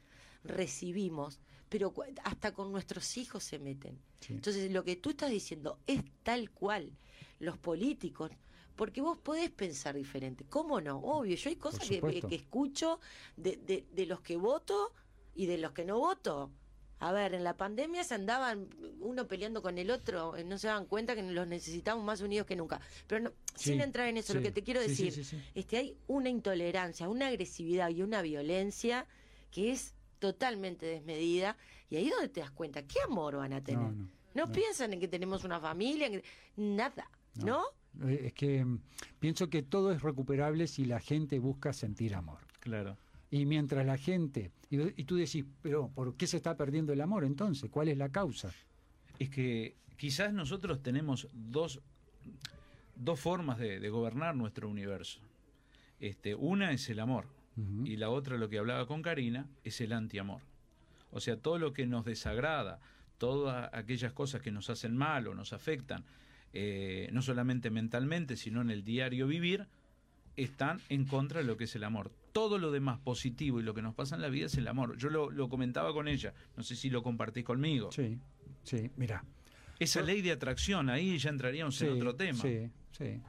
recibimos, 0.44 1.40
pero 1.68 1.92
hasta 2.22 2.55
con 2.55 2.70
nuestros 2.70 3.16
hijos 3.16 3.42
se 3.42 3.59
meten. 3.59 3.98
Entonces 4.29 4.70
lo 4.70 4.85
que 4.85 4.94
tú 4.94 5.11
estás 5.11 5.31
diciendo 5.31 5.81
es 5.88 6.03
tal 6.22 6.50
cual. 6.53 6.96
Los 7.40 7.59
políticos 7.59 8.31
porque 8.76 9.00
vos 9.00 9.18
podés 9.18 9.50
pensar 9.50 9.96
diferente. 9.96 10.44
¿Cómo 10.48 10.81
no? 10.81 10.98
Obvio, 10.98 11.35
yo 11.35 11.50
hay 11.50 11.57
cosas 11.57 11.88
que, 11.88 12.00
que, 12.00 12.35
escucho 12.37 13.00
de, 13.37 13.57
de, 13.57 13.85
de, 13.92 14.07
los 14.07 14.20
que 14.20 14.37
voto 14.37 14.94
y 15.35 15.46
de 15.46 15.59
los 15.59 15.72
que 15.72 15.85
no 15.85 15.98
voto. 15.98 16.53
A 17.00 17.12
ver, 17.12 17.34
en 17.34 17.44
la 17.44 17.56
pandemia 17.56 18.04
se 18.04 18.14
andaban 18.14 18.68
uno 19.00 19.26
peleando 19.26 19.62
con 19.62 19.78
el 19.78 19.90
otro, 19.90 20.36
eh, 20.36 20.44
no 20.44 20.58
se 20.58 20.68
daban 20.68 20.84
cuenta 20.84 21.14
que 21.14 21.22
los 21.22 21.46
necesitamos 21.46 22.04
más 22.04 22.20
unidos 22.20 22.46
que 22.46 22.56
nunca. 22.56 22.80
Pero 23.06 23.32
sin 23.56 23.80
entrar 23.80 24.06
en 24.08 24.18
eso, 24.18 24.34
lo 24.34 24.42
que 24.42 24.52
te 24.52 24.62
quiero 24.62 24.80
decir, 24.80 25.14
este, 25.54 25.76
hay 25.76 25.96
una 26.06 26.28
intolerancia, 26.28 27.08
una 27.08 27.28
agresividad 27.28 27.88
y 27.90 28.02
una 28.02 28.22
violencia 28.22 29.06
que 29.50 29.72
es 29.72 29.94
totalmente 30.18 30.86
desmedida 30.86 31.56
y 31.90 31.96
ahí 31.96 32.06
es 32.06 32.12
donde 32.12 32.28
te 32.28 32.40
das 32.40 32.50
cuenta, 32.52 32.82
¿qué 32.82 33.00
amor 33.04 33.36
van 33.36 33.52
a 33.52 33.62
tener? 33.62 33.92
No, 34.34 34.52
piensan 34.52 34.92
en 34.92 35.00
que 35.00 35.08
tenemos 35.08 35.42
una 35.42 35.58
familia, 35.58 36.08
nada, 36.56 37.10
¿no? 37.34 37.64
Eh, 38.04 38.26
es 38.26 38.32
que 38.32 38.64
mm, 38.64 38.80
pienso 39.18 39.50
que 39.50 39.62
todo 39.62 39.90
es 39.90 40.02
recuperable 40.02 40.68
si 40.68 40.84
la 40.84 41.00
gente 41.00 41.40
busca 41.40 41.72
sentir 41.72 42.14
amor. 42.14 42.38
Claro. 42.60 42.96
Y 43.30 43.46
mientras 43.46 43.86
la 43.86 43.96
gente, 43.96 44.50
y, 44.70 45.04
tú 45.04 45.16
decís, 45.16 45.44
pero 45.62 45.88
¿por 45.88 46.16
qué 46.16 46.26
se 46.26 46.36
está 46.36 46.56
perdiendo 46.56 46.92
el 46.92 47.00
amor 47.00 47.24
entonces? 47.24 47.70
¿Cuál 47.70 47.88
es 47.88 47.96
la 47.96 48.08
causa? 48.08 48.52
Es 49.18 49.30
que 49.30 49.76
quizás 49.96 50.32
nosotros 50.32 50.82
tenemos 50.82 51.28
dos, 51.32 51.80
dos 52.96 53.20
formas 53.20 53.58
de, 53.58 53.88
gobernar 53.88 54.34
nuestro 54.34 54.68
universo. 54.68 55.20
Este, 56.00 56.34
una 56.34 56.72
es 56.72 56.88
el 56.90 56.98
amor 56.98 57.26
y 57.84 57.96
la 57.96 58.08
otra, 58.08 58.38
lo 58.38 58.48
que 58.48 58.58
hablaba 58.58 58.86
con 58.86 59.02
Karina, 59.02 59.46
es 59.64 59.80
el 59.82 59.92
antiamor. 59.92 60.40
O 61.10 61.20
sea, 61.20 61.36
todo 61.36 61.58
lo 61.58 61.72
que 61.72 61.86
nos 61.86 62.06
desagrada, 62.06 62.80
todas 63.18 63.68
aquellas 63.74 64.12
cosas 64.12 64.40
que 64.40 64.50
nos 64.50 64.70
hacen 64.70 64.96
mal 64.96 65.26
o 65.26 65.34
nos 65.34 65.52
afectan, 65.52 66.04
eh, 66.52 67.10
no 67.12 67.20
solamente 67.22 67.70
mentalmente, 67.70 68.36
sino 68.36 68.62
en 68.62 68.70
el 68.70 68.82
diario 68.82 69.26
vivir, 69.26 69.66
están 70.36 70.80
en 70.88 71.04
contra 71.04 71.40
de 71.40 71.46
lo 71.46 71.56
que 71.56 71.64
es 71.64 71.76
el 71.76 71.84
amor. 71.84 72.12
Todo 72.32 72.58
lo 72.58 72.70
demás 72.70 72.98
positivo 73.00 73.60
y 73.60 73.62
lo 73.62 73.74
que 73.74 73.82
nos 73.82 73.94
pasa 73.94 74.14
en 74.16 74.22
la 74.22 74.28
vida 74.28 74.46
es 74.46 74.54
el 74.56 74.68
amor. 74.68 74.96
Yo 74.96 75.10
lo, 75.10 75.48
comentaba 75.48 75.92
con 75.92 76.08
ella, 76.08 76.32
no 76.56 76.62
sé 76.62 76.76
si 76.76 76.90
lo 76.90 77.02
compartís 77.02 77.44
conmigo. 77.44 77.90
Sí, 77.92 78.18
sí, 78.62 78.90
mira. 78.96 79.24
Esa 79.78 80.02
ley 80.02 80.20
de 80.20 80.32
atracción, 80.32 80.90
ahí 80.90 81.16
ya 81.18 81.30
entraríamos 81.30 81.80
en 81.82 81.92
otro 81.92 82.14
tema. 82.14 82.40
Sí, 82.40 82.70
sí. 82.92 83.20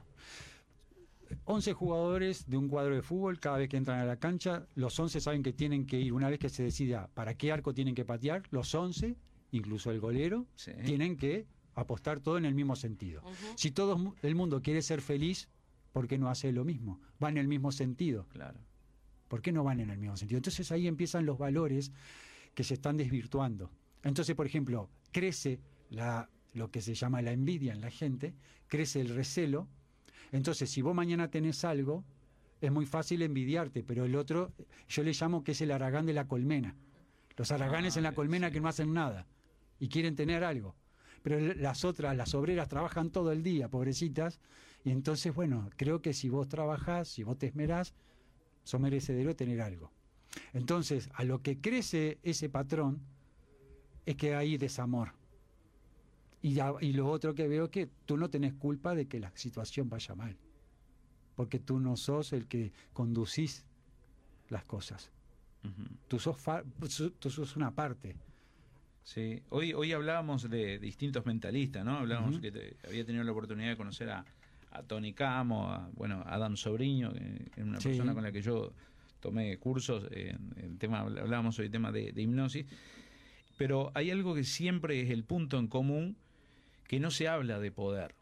11 1.44 1.72
jugadores 1.72 2.48
de 2.48 2.56
un 2.56 2.68
cuadro 2.68 2.94
de 2.94 3.02
fútbol, 3.02 3.40
cada 3.40 3.58
vez 3.58 3.68
que 3.68 3.76
entran 3.76 4.00
a 4.00 4.04
la 4.04 4.16
cancha, 4.16 4.66
los 4.74 4.98
11 4.98 5.20
saben 5.20 5.42
que 5.42 5.52
tienen 5.52 5.86
que 5.86 5.98
ir, 5.98 6.12
una 6.12 6.28
vez 6.28 6.38
que 6.38 6.48
se 6.48 6.62
decida 6.62 7.08
para 7.14 7.34
qué 7.36 7.52
arco 7.52 7.72
tienen 7.72 7.94
que 7.94 8.04
patear, 8.04 8.42
los 8.50 8.74
11, 8.74 9.16
incluso 9.52 9.90
el 9.90 10.00
golero, 10.00 10.46
tienen 10.84 11.16
que 11.16 11.46
apostar 11.74 12.20
todo 12.20 12.38
en 12.38 12.44
el 12.44 12.54
mismo 12.54 12.76
sentido. 12.76 13.22
Si 13.56 13.70
todo 13.70 14.14
el 14.22 14.34
mundo 14.34 14.62
quiere 14.62 14.82
ser 14.82 15.00
feliz, 15.00 15.48
¿por 15.92 16.06
qué 16.06 16.18
no 16.18 16.28
hace 16.28 16.52
lo 16.52 16.64
mismo? 16.64 17.00
Va 17.22 17.30
en 17.30 17.38
el 17.38 17.48
mismo 17.48 17.72
sentido. 17.72 18.26
Claro. 18.28 18.60
¿Por 19.32 19.40
qué 19.40 19.50
no 19.50 19.64
van 19.64 19.80
en 19.80 19.88
el 19.88 19.96
mismo 19.96 20.14
sentido? 20.14 20.36
Entonces 20.36 20.70
ahí 20.72 20.86
empiezan 20.86 21.24
los 21.24 21.38
valores 21.38 21.90
que 22.54 22.64
se 22.64 22.74
están 22.74 22.98
desvirtuando. 22.98 23.70
Entonces, 24.02 24.36
por 24.36 24.44
ejemplo, 24.44 24.90
crece 25.10 25.58
la, 25.88 26.28
lo 26.52 26.70
que 26.70 26.82
se 26.82 26.92
llama 26.92 27.22
la 27.22 27.32
envidia 27.32 27.72
en 27.72 27.80
la 27.80 27.90
gente, 27.90 28.34
crece 28.68 29.00
el 29.00 29.08
recelo. 29.08 29.68
Entonces, 30.32 30.68
si 30.68 30.82
vos 30.82 30.94
mañana 30.94 31.30
tenés 31.30 31.64
algo, 31.64 32.04
es 32.60 32.70
muy 32.70 32.84
fácil 32.84 33.22
envidiarte, 33.22 33.82
pero 33.82 34.04
el 34.04 34.16
otro, 34.16 34.52
yo 34.86 35.02
le 35.02 35.14
llamo 35.14 35.42
que 35.42 35.52
es 35.52 35.62
el 35.62 35.70
aragán 35.70 36.04
de 36.04 36.12
la 36.12 36.28
colmena. 36.28 36.76
Los 37.38 37.52
araganes 37.52 37.96
en 37.96 38.02
la 38.02 38.10
ah, 38.10 38.14
colmena 38.14 38.50
que 38.50 38.60
no 38.60 38.68
hacen 38.68 38.92
nada 38.92 39.26
y 39.80 39.88
quieren 39.88 40.14
tener 40.14 40.44
algo. 40.44 40.76
Pero 41.22 41.40
las 41.54 41.86
otras, 41.86 42.14
las 42.18 42.34
obreras, 42.34 42.68
trabajan 42.68 43.08
todo 43.08 43.32
el 43.32 43.42
día, 43.42 43.70
pobrecitas, 43.70 44.40
y 44.84 44.90
entonces, 44.90 45.34
bueno, 45.34 45.70
creo 45.78 46.02
que 46.02 46.12
si 46.12 46.28
vos 46.28 46.48
trabajás, 46.48 47.08
si 47.08 47.22
vos 47.22 47.38
te 47.38 47.46
esmerás, 47.46 47.94
sos 48.64 48.80
merecedero 48.80 49.28
de 49.28 49.34
tener 49.34 49.60
algo. 49.60 49.90
Entonces, 50.52 51.10
a 51.14 51.24
lo 51.24 51.42
que 51.42 51.58
crece 51.58 52.18
ese 52.22 52.48
patrón 52.48 53.00
es 54.06 54.16
que 54.16 54.34
hay 54.34 54.56
desamor. 54.56 55.12
Y, 56.40 56.58
y 56.80 56.92
lo 56.92 57.08
otro 57.08 57.34
que 57.34 57.46
veo 57.46 57.64
es 57.64 57.70
que 57.70 57.88
tú 58.06 58.16
no 58.16 58.28
tenés 58.28 58.54
culpa 58.54 58.94
de 58.94 59.06
que 59.06 59.20
la 59.20 59.30
situación 59.36 59.88
vaya 59.88 60.14
mal, 60.14 60.36
porque 61.36 61.58
tú 61.58 61.78
no 61.78 61.96
sos 61.96 62.32
el 62.32 62.48
que 62.48 62.72
conducís 62.92 63.64
las 64.48 64.64
cosas. 64.64 65.10
tú, 66.08 66.18
sos 66.18 66.36
tú 67.18 67.30
sos 67.30 67.56
una 67.56 67.74
parte. 67.74 68.16
Sí, 69.04 69.42
hoy, 69.50 69.72
hoy 69.72 69.92
hablábamos 69.92 70.48
de 70.48 70.78
distintos 70.78 71.26
mentalistas, 71.26 71.84
¿no? 71.84 71.98
Hablábamos 71.98 72.38
que 72.38 72.76
había 72.86 73.04
tenido 73.04 73.24
la 73.24 73.32
oportunidad 73.32 73.70
de 73.70 73.76
conocer 73.76 74.10
a, 74.10 74.24
a 74.72 74.82
Tony 74.82 75.12
Camo, 75.12 75.70
a, 75.70 75.90
bueno, 75.94 76.22
Adam 76.26 76.56
Sobriño, 76.56 77.12
que 77.12 77.50
es 77.56 77.64
una 77.64 77.78
persona 77.78 78.14
con 78.14 78.22
la 78.22 78.32
que 78.32 78.42
yo 78.42 78.72
tomé 79.20 79.58
cursos, 79.58 80.08
en, 80.10 80.78
tema, 80.78 81.00
hablábamos 81.00 81.58
hoy 81.58 81.68
tema 81.68 81.92
de, 81.92 82.12
hipnosis, 82.16 82.66
pero 83.56 83.92
hay 83.94 84.10
algo 84.10 84.34
que 84.34 84.44
siempre 84.44 85.00
es 85.00 85.10
el 85.10 85.24
punto 85.24 85.58
en 85.58 85.68
común, 85.68 86.16
que 86.88 86.98
no 86.98 87.10
se 87.10 87.28
habla 87.28 87.60
de 87.60 87.70
poder, 87.70 88.14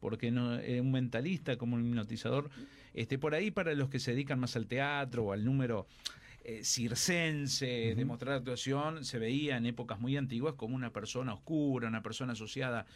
porque 0.00 0.30
no, 0.30 0.58
eh, 0.58 0.80
un 0.80 0.92
mentalista 0.92 1.56
como 1.56 1.76
un 1.76 1.86
hipnotizador, 1.86 2.50
este, 2.94 3.18
por 3.18 3.34
ahí 3.34 3.50
para 3.50 3.74
los 3.74 3.88
que 3.88 3.98
se 3.98 4.12
dedican 4.12 4.38
más 4.38 4.56
al 4.56 4.66
teatro 4.66 5.24
o 5.24 5.32
al 5.32 5.44
número 5.44 5.86
eh, 6.44 6.62
circense, 6.62 7.94
de 7.96 8.04
mostrar 8.04 8.36
actuación, 8.36 9.04
se 9.04 9.18
veía 9.18 9.56
en 9.56 9.66
épocas 9.66 9.98
muy 9.98 10.16
antiguas 10.16 10.54
como 10.54 10.76
una 10.76 10.92
persona 10.92 11.34
oscura, 11.34 11.88
una 11.88 12.02
persona 12.02 12.34
asociada 12.34 12.86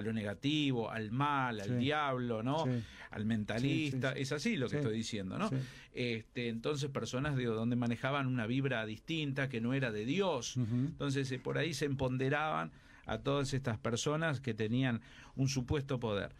a 0.00 0.02
lo 0.02 0.12
negativo, 0.12 0.90
al 0.90 1.10
mal, 1.12 1.60
al 1.60 1.78
diablo, 1.78 2.42
¿no? 2.42 2.64
Al 3.10 3.24
mentalista, 3.24 4.12
es 4.12 4.32
así 4.32 4.56
lo 4.56 4.68
que 4.68 4.78
estoy 4.78 4.96
diciendo, 4.96 5.38
¿no? 5.38 5.50
Este, 5.92 6.48
entonces 6.48 6.90
personas 6.90 7.36
de 7.36 7.44
donde 7.44 7.76
manejaban 7.76 8.26
una 8.26 8.46
vibra 8.46 8.84
distinta 8.86 9.48
que 9.48 9.60
no 9.60 9.74
era 9.74 9.92
de 9.92 10.04
Dios. 10.04 10.56
Entonces 10.56 11.30
eh, 11.30 11.38
por 11.38 11.58
ahí 11.58 11.74
se 11.74 11.84
empoderaban 11.84 12.72
a 13.06 13.18
todas 13.18 13.54
estas 13.54 13.78
personas 13.78 14.40
que 14.40 14.54
tenían 14.54 15.00
un 15.36 15.48
supuesto 15.48 16.00
poder. 16.00 16.32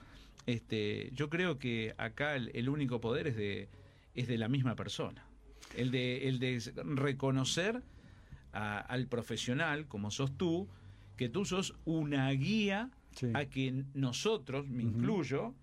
Este, 0.47 1.11
yo 1.15 1.29
creo 1.29 1.59
que 1.59 1.95
acá 1.99 2.37
el, 2.37 2.69
único 2.69 3.01
poder 3.01 3.27
es 3.27 3.37
de, 3.37 3.69
es 4.15 4.27
de 4.27 4.39
la 4.39 4.49
misma 4.49 4.75
persona. 4.75 5.25
El 5.77 5.91
de, 5.91 6.29
el 6.29 6.39
de 6.39 6.61
reconocer 6.97 7.83
al 8.53 9.07
profesional, 9.07 9.87
como 9.87 10.11
sos 10.11 10.37
tú, 10.37 10.69
que 11.17 11.29
tú 11.29 11.45
sos 11.45 11.75
una 11.85 12.31
guía 12.31 12.91
a 13.35 13.45
que 13.47 13.85
nosotros, 13.95 14.69
me 14.69 14.83
incluyo, 14.83 15.55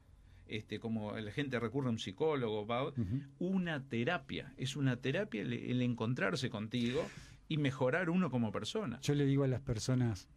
este, 0.48 0.80
como 0.80 1.18
la 1.18 1.32
gente 1.32 1.60
recurre 1.60 1.88
a 1.88 1.92
un 1.92 2.00
psicólogo, 2.00 2.94
una 3.40 3.84
terapia, 3.84 4.54
es 4.58 4.76
una 4.76 4.98
terapia 4.98 5.42
el, 5.42 5.82
encontrarse 5.82 6.50
contigo 6.50 7.06
y 7.48 7.58
mejorar 7.58 8.10
uno 8.10 8.30
como 8.30 8.52
persona. 8.52 9.00
Yo 9.02 9.16
le 9.16 9.26
digo 9.26 9.44
a 9.44 9.48
las 9.48 9.62
personas, 9.62 10.28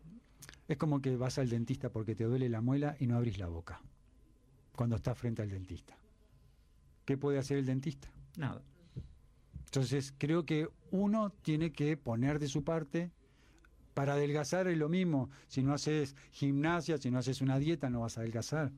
es 0.68 0.76
como 0.76 1.00
que 1.00 1.16
vas 1.16 1.38
al 1.38 1.48
dentista 1.48 1.90
porque 1.90 2.14
te 2.14 2.24
duele 2.24 2.48
la 2.48 2.60
muela 2.60 2.96
y 2.98 3.06
no 3.06 3.16
abrís 3.16 3.38
la 3.38 3.46
boca 3.46 3.80
cuando 4.74 4.96
estás 4.96 5.18
frente 5.18 5.42
al 5.42 5.50
dentista. 5.50 5.96
¿Qué 7.04 7.16
puede 7.16 7.38
hacer 7.38 7.58
el 7.58 7.66
dentista? 7.66 8.10
Nada. 8.36 8.62
Entonces 9.66 10.14
creo 10.16 10.44
que 10.44 10.68
uno 10.90 11.30
tiene 11.42 11.72
que 11.72 11.96
poner 11.96 12.38
de 12.38 12.48
su 12.48 12.64
parte, 12.64 13.12
para 13.94 14.14
adelgazar 14.14 14.68
es 14.68 14.78
lo 14.78 14.88
mismo. 14.88 15.30
Si 15.48 15.62
no 15.62 15.72
haces 15.74 16.16
gimnasia, 16.32 16.98
si 16.98 17.10
no 17.10 17.18
haces 17.18 17.40
una 17.40 17.58
dieta, 17.58 17.90
no 17.90 18.00
vas 18.00 18.16
a 18.18 18.20
adelgazar. 18.20 18.72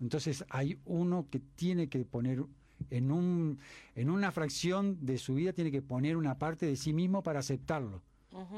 Entonces 0.00 0.44
hay 0.48 0.78
uno 0.84 1.28
que 1.30 1.38
tiene 1.38 1.88
que 1.88 2.04
poner 2.04 2.42
en, 2.90 3.12
un, 3.12 3.60
en 3.94 4.10
una 4.10 4.32
fracción 4.32 5.04
de 5.06 5.18
su 5.18 5.34
vida, 5.34 5.52
tiene 5.52 5.70
que 5.70 5.82
poner 5.82 6.16
una 6.16 6.38
parte 6.38 6.66
de 6.66 6.76
sí 6.76 6.92
mismo 6.92 7.22
para 7.22 7.40
aceptarlo. 7.40 8.02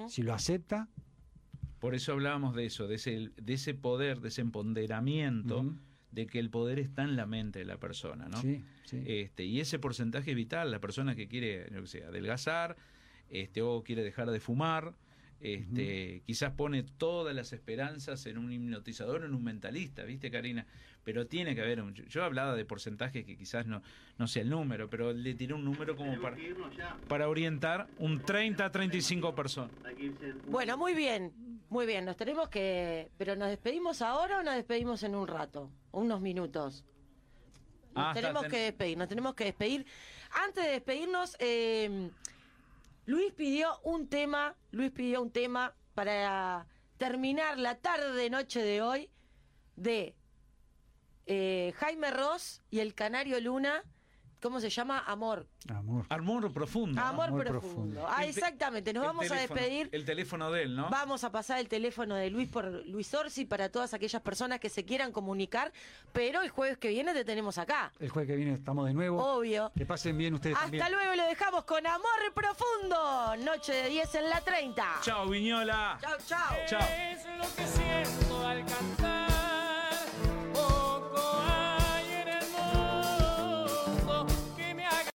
Si 0.08 0.22
lo 0.22 0.32
acepta... 0.32 0.88
Por 1.80 1.94
eso 1.94 2.12
hablábamos 2.12 2.54
de 2.54 2.64
eso, 2.64 2.86
de 2.86 2.94
ese, 2.94 3.30
de 3.36 3.52
ese 3.52 3.74
poder, 3.74 4.20
de 4.20 4.28
ese 4.28 4.40
empoderamiento, 4.40 5.74
de 6.12 6.26
que 6.26 6.38
el 6.38 6.48
poder 6.48 6.78
está 6.78 7.02
en 7.02 7.14
la 7.14 7.26
mente 7.26 7.58
de 7.58 7.66
la 7.66 7.76
persona, 7.78 8.26
¿no? 8.26 8.40
Sí, 8.40 8.64
Este, 9.04 9.44
y 9.44 9.60
ese 9.60 9.78
porcentaje 9.78 10.34
vital, 10.34 10.70
la 10.70 10.80
persona 10.80 11.14
que 11.14 11.28
quiere, 11.28 11.68
no 11.70 11.84
sé, 11.86 12.04
adelgazar, 12.04 12.76
este, 13.28 13.60
o 13.60 13.82
quiere 13.82 14.02
dejar 14.02 14.30
de 14.30 14.40
fumar, 14.40 14.94
Este, 15.40 16.22
Quizás 16.26 16.52
pone 16.52 16.82
todas 16.82 17.34
las 17.34 17.52
esperanzas 17.52 18.24
en 18.26 18.38
un 18.38 18.52
hipnotizador, 18.52 19.24
en 19.24 19.34
un 19.34 19.44
mentalista, 19.44 20.02
¿viste, 20.04 20.30
Karina? 20.30 20.66
Pero 21.04 21.26
tiene 21.26 21.54
que 21.54 21.60
haber, 21.60 21.82
un, 21.82 21.94
yo 21.94 22.24
hablaba 22.24 22.54
de 22.54 22.64
porcentajes 22.64 23.26
que 23.26 23.36
quizás 23.36 23.66
no, 23.66 23.82
no 24.16 24.26
sea 24.26 24.42
el 24.42 24.48
número, 24.48 24.88
pero 24.88 25.12
le 25.12 25.34
tiré 25.34 25.52
un 25.52 25.64
número 25.64 25.96
como 25.96 26.18
para, 26.20 26.36
para 27.08 27.28
orientar 27.28 27.88
un 27.98 28.22
30 28.22 28.64
a 28.64 28.72
35 28.72 29.34
personas. 29.34 29.70
Bueno, 30.48 30.78
muy 30.78 30.94
bien, 30.94 31.32
muy 31.68 31.84
bien, 31.84 32.06
nos 32.06 32.16
tenemos 32.16 32.48
que... 32.48 33.10
¿Pero 33.18 33.36
nos 33.36 33.48
despedimos 33.48 34.00
ahora 34.00 34.38
o 34.38 34.42
nos 34.42 34.54
despedimos 34.54 35.02
en 35.02 35.14
un 35.14 35.28
rato? 35.28 35.70
Unos 35.92 36.22
minutos. 36.22 36.84
Nos 37.94 38.06
ah, 38.06 38.12
tenemos 38.14 38.44
que 38.46 38.58
despedir, 38.58 38.98
nos 38.98 39.08
tenemos 39.08 39.34
que 39.34 39.44
despedir. 39.44 39.86
Antes 40.30 40.64
de 40.64 40.70
despedirnos, 40.70 41.36
eh, 41.38 42.10
Luis 43.06 43.32
pidió 43.32 43.78
un 43.82 44.08
tema, 44.08 44.56
Luis 44.70 44.90
pidió 44.90 45.20
un 45.22 45.30
tema 45.30 45.74
para 45.94 46.66
terminar 46.96 47.58
la 47.58 47.76
tarde 47.76 48.30
noche 48.30 48.62
de 48.62 48.80
hoy 48.80 49.10
de 49.76 50.14
eh, 51.26 51.72
Jaime 51.76 52.10
Ross 52.10 52.62
y 52.70 52.80
el 52.80 52.94
Canario 52.94 53.40
Luna 53.40 53.84
¿Cómo 54.44 54.60
se 54.60 54.68
llama? 54.68 55.02
Amor. 55.06 55.46
Amor. 55.70 56.04
Amor 56.10 56.52
profundo. 56.52 57.00
Amor, 57.00 57.44
profundo. 57.46 58.06
Ah, 58.06 58.26
exactamente. 58.26 58.92
Nos 58.92 59.02
vamos 59.02 59.30
a 59.30 59.36
despedir. 59.36 59.88
El 59.90 60.04
teléfono 60.04 60.50
de 60.50 60.64
él, 60.64 60.76
¿no? 60.76 60.90
Vamos 60.90 61.24
a 61.24 61.32
pasar 61.32 61.60
el 61.60 61.66
teléfono 61.66 62.14
de 62.14 62.28
Luis 62.28 62.50
por 62.50 62.66
Luis 62.86 63.14
Orsi 63.14 63.46
para 63.46 63.70
todas 63.70 63.94
aquellas 63.94 64.20
personas 64.20 64.60
que 64.60 64.68
se 64.68 64.84
quieran 64.84 65.12
comunicar. 65.12 65.72
Pero 66.12 66.42
el 66.42 66.50
jueves 66.50 66.76
que 66.76 66.88
viene 66.88 67.14
te 67.14 67.24
tenemos 67.24 67.56
acá. 67.56 67.90
El 67.98 68.10
jueves 68.10 68.28
que 68.28 68.36
viene 68.36 68.52
estamos 68.52 68.86
de 68.86 68.92
nuevo. 68.92 69.16
Obvio. 69.24 69.72
Que 69.74 69.86
pasen 69.86 70.18
bien 70.18 70.34
ustedes 70.34 70.58
Hasta 70.58 70.90
luego 70.90 71.14
lo 71.14 71.24
dejamos 71.24 71.64
con 71.64 71.86
Amor 71.86 72.34
Profundo. 72.34 73.36
Noche 73.50 73.72
de 73.72 73.88
10 73.88 74.14
en 74.16 74.28
la 74.28 74.42
30. 74.42 74.84
Chao, 75.00 75.26
Viñola. 75.26 75.96
Chao, 76.02 76.18
chao. 76.26 76.56
Chao. 76.66 76.80
Es 76.82 77.24
lo 77.38 77.44
que 77.56 77.66
siento 77.66 78.46
al 78.46 78.62
cantar. 78.66 79.23